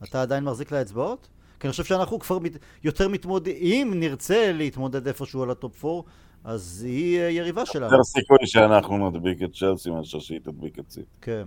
[0.04, 1.30] אתה עדיין מחזיק לה אצבעות?
[1.60, 2.52] כי אני חושב שאנחנו כבר מת,
[2.84, 6.02] יותר מתמודדים, אם נרצה להתמודד איפשהו על ה top 4,
[6.44, 7.86] אז היא אה, יריבה שלנו.
[7.86, 11.08] יותר סיכוי שאנחנו נדביק את צ'לסי מאשר שהיא תדביק את סיטי.
[11.22, 11.44] כן.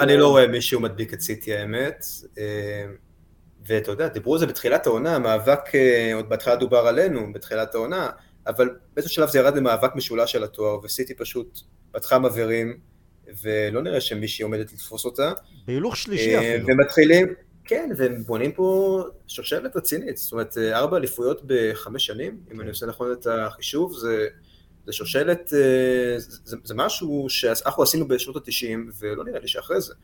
[0.00, 2.04] אני לא רואה מישהו מדביק את סיטי האמת.
[2.38, 2.84] אה,
[3.66, 8.10] ואתה יודע, דיברו על זה בתחילת העונה, המאבק, אה, עוד בהתחלה דובר עלינו, בתחילת העונה,
[8.46, 11.60] אבל באיזשהו שלב זה ירד למאבק משולש של התואר, וסיטי פשוט
[11.92, 12.78] פתחה מבערים,
[13.42, 15.32] ולא נראה שמישהי עומדת לתפוס אותה.
[15.66, 16.66] בהילוך שלישי אפילו.
[16.66, 17.26] ומתחילים,
[17.70, 22.54] כן, והם בונים פה שושלת רצינית, זאת אומרת, אה, ארבע אליפויות בחמש שנים, כן.
[22.54, 24.26] אם אני עושה נכון את החישוב, זה,
[24.86, 29.94] זה שושלת, אה, זה, זה משהו שאנחנו עשינו בשנות התשעים, ולא נראה לי שאחרי זה,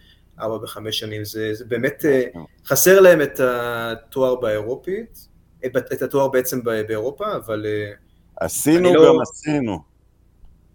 [0.40, 2.24] ארבע בחמש שנים, זה, זה באמת, אה.
[2.66, 5.28] חסר להם את התואר באירופית,
[5.66, 7.66] את התואר בעצם באירופה, אבל...
[8.36, 9.22] עשינו לא- גם לא...
[9.22, 9.95] עשינו.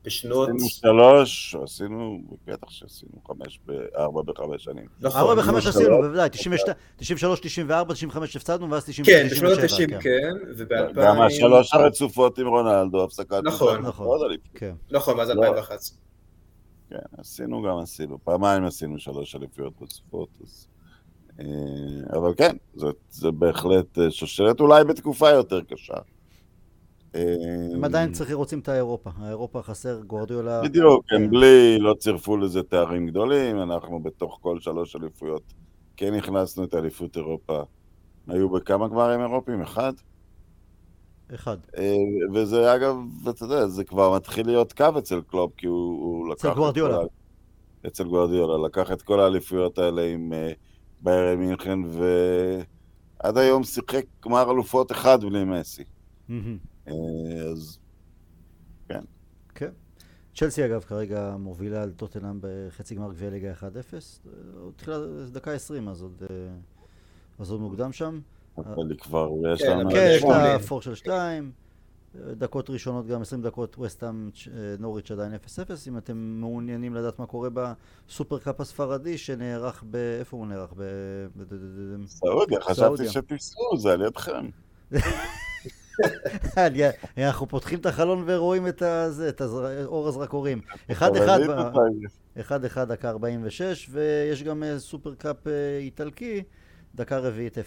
[0.05, 0.49] בשנות...
[0.49, 3.59] עשינו שלוש, עשינו, בטח שעשינו חמש,
[3.97, 4.85] ארבע בחמש שנים.
[4.99, 5.21] נכון.
[5.21, 10.93] ארבע בחמש עשינו, בוודאי, 93, 94, 95 הפסדנו, ואז 96, כן, בשנות ה-90 כן, וב-2000...
[10.93, 13.41] גם השלוש הרצופות עם רונלדו, הפסקת...
[13.43, 14.19] נכון, נכון.
[14.53, 14.73] כן.
[14.91, 15.97] נכון, ואז 2011.
[16.89, 20.67] כן, עשינו גם עשינו, פעמיים עשינו שלוש אליפויות רצופות, אז...
[21.39, 22.55] אה, אבל כן,
[23.09, 25.93] זה בהחלט אה, שושלת, אולי בתקופה יותר קשה.
[27.13, 29.09] הם עדיין צריכים, רוצים את האירופה.
[29.17, 30.61] האירופה חסר גורדיולה.
[30.61, 31.29] בדיוק, הם כן.
[31.29, 35.41] בלי, לא צירפו לזה תארים גדולים, אנחנו בתוך כל שלוש אליפויות
[35.97, 37.63] כן הכנסנו את אליפות אירופה.
[38.27, 39.61] היו בכמה גמרים אירופיים?
[39.61, 39.93] אחד?
[41.35, 41.57] אחד.
[41.77, 41.95] אה,
[42.33, 42.95] וזה אגב,
[43.29, 46.45] אתה יודע, זה כבר מתחיל להיות קו אצל קלופ, כי הוא, הוא לקח...
[46.45, 46.97] אצל גורדיולה.
[47.87, 50.33] אצל גורדיולה, לקח את כל האליפויות האלה עם
[51.01, 55.83] ביירן מינכן, ועד היום שיחק גמר אלופות אחד בלי מסי.
[56.29, 56.70] מהמם.
[56.87, 56.93] אה,
[57.51, 57.79] אז
[59.55, 59.69] כן.
[60.35, 63.63] צ'לסי אגב כרגע מובילה על טוטנאם בחצי גמר גביע ליגה 1-0.
[63.63, 63.69] אה,
[64.61, 64.97] עוד תחילה,
[65.31, 66.35] דקה 20 אז עוד, אה,
[67.39, 68.19] אז עוד מוקדם שם.
[68.57, 69.81] אבל היא כבר, יש כן, לה...
[69.81, 70.53] אבל כן, יש שמונה.
[70.53, 71.51] לה פור של 2.
[72.15, 74.29] דקות ראשונות גם 20 דקות ווסטהאם
[74.79, 75.37] נוריץ' עדיין 0-0
[75.87, 77.49] אם אתם מעוניינים לדעת מה קורה
[78.07, 79.95] בסופרקאפ הספרדי שנערך ב...
[80.19, 80.73] איפה הוא נערך?
[80.73, 80.77] ב...
[80.77, 83.09] ב- ב- ב- סעודיה, חשבתי.
[83.09, 84.49] שתיסעו, זה על ידכם.
[87.17, 90.61] אנחנו פותחים את החלון ורואים את הזה, את הזר- אור הזרקורים.
[90.91, 91.79] אחד אחד, אבל ב- ראית אותה,
[92.39, 96.43] אחד אחד דקה 46, ויש גם אה, סופרקאפ אה, איטלקי,
[96.95, 97.61] דקה רביעית 0-0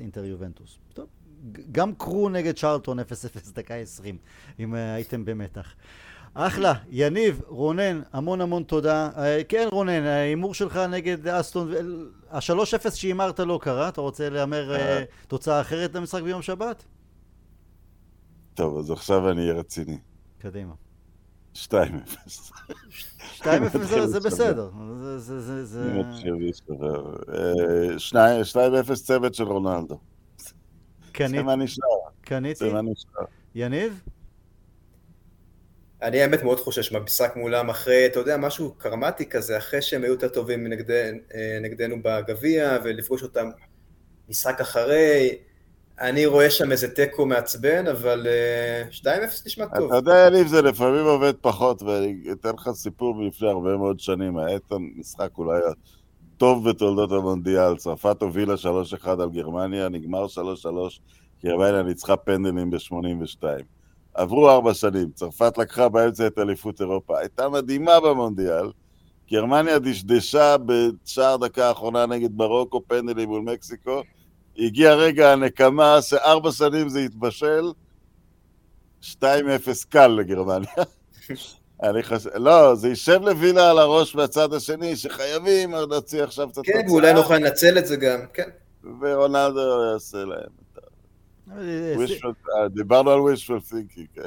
[0.00, 0.78] אינטר יובנטוס.
[0.94, 1.06] טוב,
[1.72, 3.02] גם קרו נגד צ'רלטון 0-0
[3.54, 4.16] דקה 20,
[4.60, 5.74] אם אה, הייתם במתח.
[6.34, 9.10] אחלה, יניב, רונן, המון המון תודה.
[9.48, 11.72] כן, רונן, ההימור שלך נגד אסטון,
[12.30, 16.84] ה-3-0 שהימרת לא קרה, אתה רוצה להמר אה, תוצאה אחרת למשחק ביום שבת?
[18.54, 19.98] טוב, אז עכשיו אני אהיה רציני.
[20.38, 20.74] קדימה.
[21.54, 21.60] 2-0.
[23.36, 24.70] 2-0 זה- זה בסדר.
[25.02, 25.82] זה- זה- זה- זה...
[25.90, 27.16] אני מתחיל להשתחרר.
[27.34, 29.98] אה, שני- 2-0 צוות של רונלדו.
[30.38, 30.50] זה
[31.12, 31.84] קנית- מה נשאר,
[32.20, 32.54] קניתי?
[32.54, 33.24] זה מה נשאר.
[33.54, 34.00] יניב?
[36.02, 40.12] אני האמת מאוד חושש מהמשחק מולם אחרי, אתה יודע, משהו קרמטי כזה, אחרי שהם היו
[40.12, 41.10] יותר טובים נגד, אה,
[41.62, 43.50] נגדנו בגביע, ולפגוש אותם
[44.28, 45.38] משחק אחרי.
[46.00, 49.06] אני רואה שם איזה תיקו מעצבן, אבל אה, 2-0
[49.46, 49.92] נשמע טוב.
[49.92, 54.38] אתה יודע, יניב, זה לפעמים עובד פחות, ואני אתן לך סיפור מלפני הרבה מאוד שנים.
[54.38, 55.60] היה את המשחק אולי
[56.36, 57.76] הטוב בתולדות המונדיאל.
[57.76, 58.54] צרפת הובילה
[59.04, 60.38] 3-1 על גרמניה, נגמר 3-3,
[61.44, 63.42] גרמניה ניצחה פנדלים ב-82.
[64.14, 67.18] עברו ארבע שנים, צרפת לקחה באמצע את אליפות אירופה.
[67.18, 68.70] הייתה מדהימה במונדיאל.
[69.30, 74.02] גרמניה דשדשה בשער דקה האחרונה נגד מרוקו, פנדלים מול מקסיקו.
[74.58, 77.64] הגיע רגע הנקמה שארבע שנים זה התבשל,
[79.02, 79.06] 2-0
[79.88, 80.70] קל לגרמניה.
[81.82, 86.82] אני חושב, לא, זה יישב לווילה על הראש מהצד השני, שחייבים להוציא עכשיו את התוצאה.
[86.82, 88.48] כן, ואולי נוכל לנצל את זה גם, כן.
[89.00, 89.60] ורונלדו
[89.92, 90.50] יעשה להם.
[91.58, 94.22] אה, wishful- אה, דיברנו על wishful thinking, כן.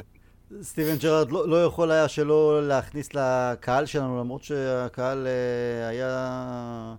[0.62, 6.94] סטיבן ג'רארד לא, לא יכול היה שלא להכניס לקהל שלנו, למרות שהקהל אה, היה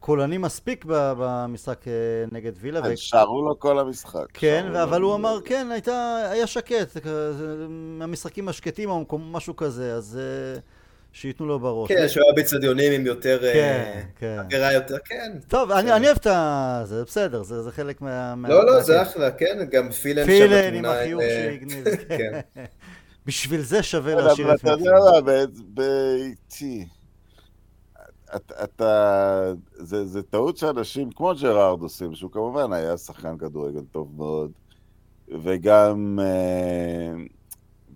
[0.00, 1.92] קולני מספיק במשחק אה,
[2.32, 2.80] נגד וילה.
[2.80, 4.26] אז שרו לו כל המשחק.
[4.34, 5.02] כן, אבל.
[5.02, 10.60] הוא אמר, כן, הייתה, היה שקט, כזה, מהמשחקים השקטים או משהו כזה, אז אה,
[11.12, 11.88] שייתנו לו בראש.
[11.88, 13.44] כן, שהוא היה באצטדיונים עם יותר...
[13.44, 14.38] אה, כן, כן.
[14.38, 15.32] אווירה יותר, כן.
[15.48, 16.82] טוב, אני אוהב את ה...
[16.84, 18.34] זה בסדר, זה זה חלק מה...
[18.48, 18.80] לא, לא.
[18.80, 21.84] זה אחלה, כן, גם פילן שם פילן עם החיוך אה, שהגניב.
[22.08, 22.40] כן.
[23.26, 24.92] בשביל זה שווה כן, להשאיר אבל את אתה יודע.
[24.92, 26.86] מה, באיטי,
[28.36, 34.12] אתה- אתה, זה זה טעות שאנשים כמו ג'רארד עושים, שהוא כמובן היה שחקן כדורגל טוב
[34.16, 34.50] מאוד,
[35.28, 37.12] וגם אה,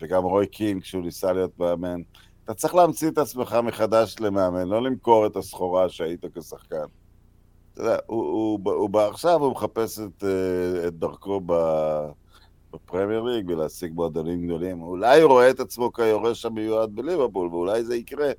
[0.01, 2.01] וגם רוי קינג, כשהוא ניסה להיות מאמן.
[2.45, 6.85] אתה צריך להמציא את עצמך מחדש למאמן, לא למכור את הסחורה שהיית כשחקן.
[7.75, 11.53] אתה יודע, הוא, הוא, הוא, הוא עכשיו, הוא מחפש את, אה, את דרכו ב...
[12.73, 14.83] בפרמייר ליג ולהשיג מועדונים גדולים.
[14.83, 18.31] אולי הוא רואה את עצמו כיורש המיועד בליברפול, ואולי זה יקרה.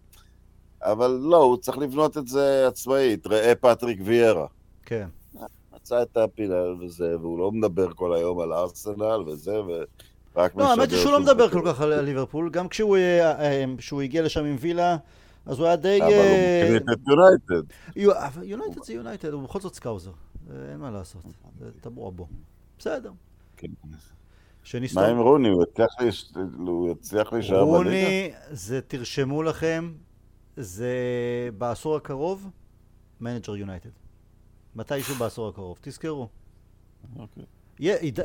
[0.83, 3.27] אבל לא, הוא צריך לבנות את זה עצמאית.
[3.27, 4.45] ראה פטריק ויארה.
[4.85, 5.07] כן.
[5.83, 9.55] מצא את הפינה וזה, והוא לא מדבר כל היום על ארסנל וזה,
[10.35, 13.39] ורק לא, האמת היא שהוא לא מדבר כל משדר כך על ליברפול, גם כשהוא אה,
[13.39, 14.97] אה, כשהוא הגיע לשם עם וילה,
[15.45, 16.01] אז הוא היה די...
[16.01, 17.73] אבל הוא אה, מקניט את יונייטד.
[18.43, 20.11] יונייטד זה יונייטד, הוא בכל זאת סקאוזר,
[20.51, 21.21] אה, אין מה לעשות,
[21.59, 22.27] זה טבוע בו.
[22.79, 23.11] בסדר.
[23.57, 23.67] כן.
[24.93, 25.49] מה עם רוני?
[25.49, 25.63] הוא
[26.91, 27.77] הצליח להישאר בליגה?
[27.77, 29.91] רוני, זה תרשמו לכם,
[30.57, 30.93] זה
[31.57, 32.49] בעשור הקרוב,
[33.21, 33.89] מנג'ר יונייטד.
[34.75, 36.27] מתישהו בעשור הקרוב, תזכרו.
[37.19, 37.43] אוקיי.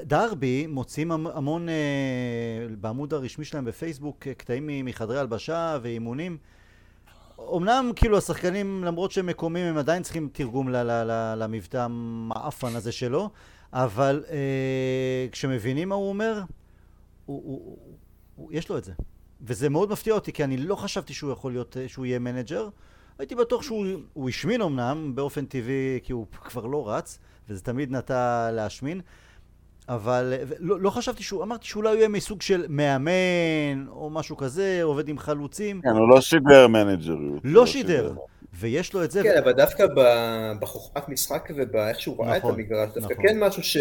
[0.04, 1.74] דרבי מוציאים המ- המון, אה,
[2.80, 6.38] בעמוד הרשמי שלהם בפייסבוק, אה, קטעים מחדרי הלבשה ואימונים.
[7.56, 10.68] אמנם כאילו השחקנים, למרות שהם מקומיים, הם עדיין צריכים תרגום
[11.36, 13.30] למבטא המעפן הזה שלו,
[13.72, 16.42] אבל אה, כשמבינים מה הוא אומר,
[17.26, 17.78] הוא, הוא, הוא,
[18.36, 18.92] הוא, יש לו את זה.
[19.42, 22.68] וזה מאוד מפתיע אותי, כי אני לא חשבתי שהוא יכול להיות, אה, שהוא יהיה מנג'ר.
[23.18, 27.18] הייתי בטוח שהוא הוא השמין אמנם, באופן טבעי, כי הוא כבר לא רץ,
[27.48, 29.00] וזה תמיד נטה להשמין,
[29.88, 34.36] אבל אה, לא, לא חשבתי שהוא, אמרתי שאולי הוא יהיה מסוג של מאמן, או משהו
[34.36, 35.80] כזה, עובד עם חלוצים.
[35.82, 37.40] כן, הוא לא שידר מנג'ריות.
[37.44, 38.14] לא שידר.
[38.54, 39.22] ויש לו את זה.
[39.22, 39.86] כן, אבל דווקא
[40.60, 43.28] בחוכמת משחק ובאיך שהוא ראה את נכון, המגרש, דווקא נכון.
[43.28, 43.76] כן משהו ש...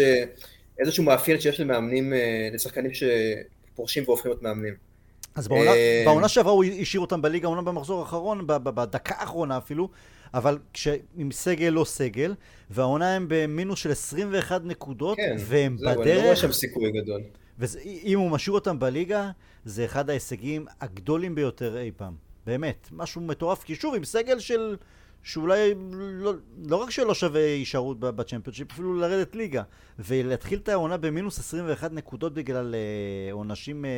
[0.78, 4.87] איזשהו מאפיין שיש למאמנים, אה, לשחקנים שפורשים והופכים להיות מאמנים.
[5.34, 9.88] אז בעונה, אה, בעונה שעברה הוא השאיר אותם בליגה, אומנם במחזור האחרון, בדקה האחרונה אפילו,
[10.34, 10.88] אבל כש...
[11.16, 12.34] עם סגל לא סגל,
[12.70, 16.92] והעונה הם במינוס של 21 נקודות, כן, והם זהו, אני לא רואה בדרך, שם סיכוי
[16.92, 17.22] גדול.
[17.58, 19.30] ואם הוא משאיר אותם בליגה,
[19.64, 22.14] זה אחד ההישגים הגדולים ביותר אי פעם.
[22.46, 24.76] באמת, משהו מטורף, כי שוב, עם סגל של...
[25.22, 26.32] שאולי לא,
[26.66, 29.62] לא רק שלא שווה הישארות בצ'מפיונשיפ, אפילו לרדת ליגה.
[29.98, 33.90] ולהתחיל את העונה במינוס 21 נקודות בגלל אה, עונשים אה,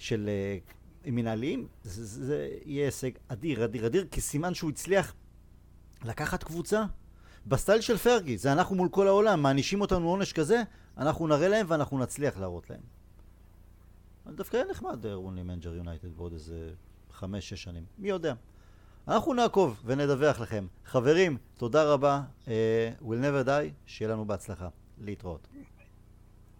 [0.00, 0.58] של אה,
[1.12, 5.14] מנהליים, זה, זה, יהיה הישג אדיר, אדיר, אדיר, כי סימן שהוא הצליח
[6.04, 6.84] לקחת קבוצה
[7.46, 10.62] בסטייל של פרגי, זה אנחנו מול כל העולם, מענישים אותנו עונש כזה,
[10.98, 12.80] אנחנו נראה להם ואנחנו נצליח להראות להם.
[14.26, 16.70] דווקא יהיה נחמד רוני מנג'ר יונייטד בעוד איזה
[17.10, 18.34] חמש-שש שנים, מי יודע.
[19.08, 20.66] אנחנו נעקוב ונדווח לכם.
[20.84, 22.48] חברים, תודה רבה, אה,
[23.02, 24.68] we'll never die, שיהיה לנו בהצלחה.
[25.00, 25.48] להתראות.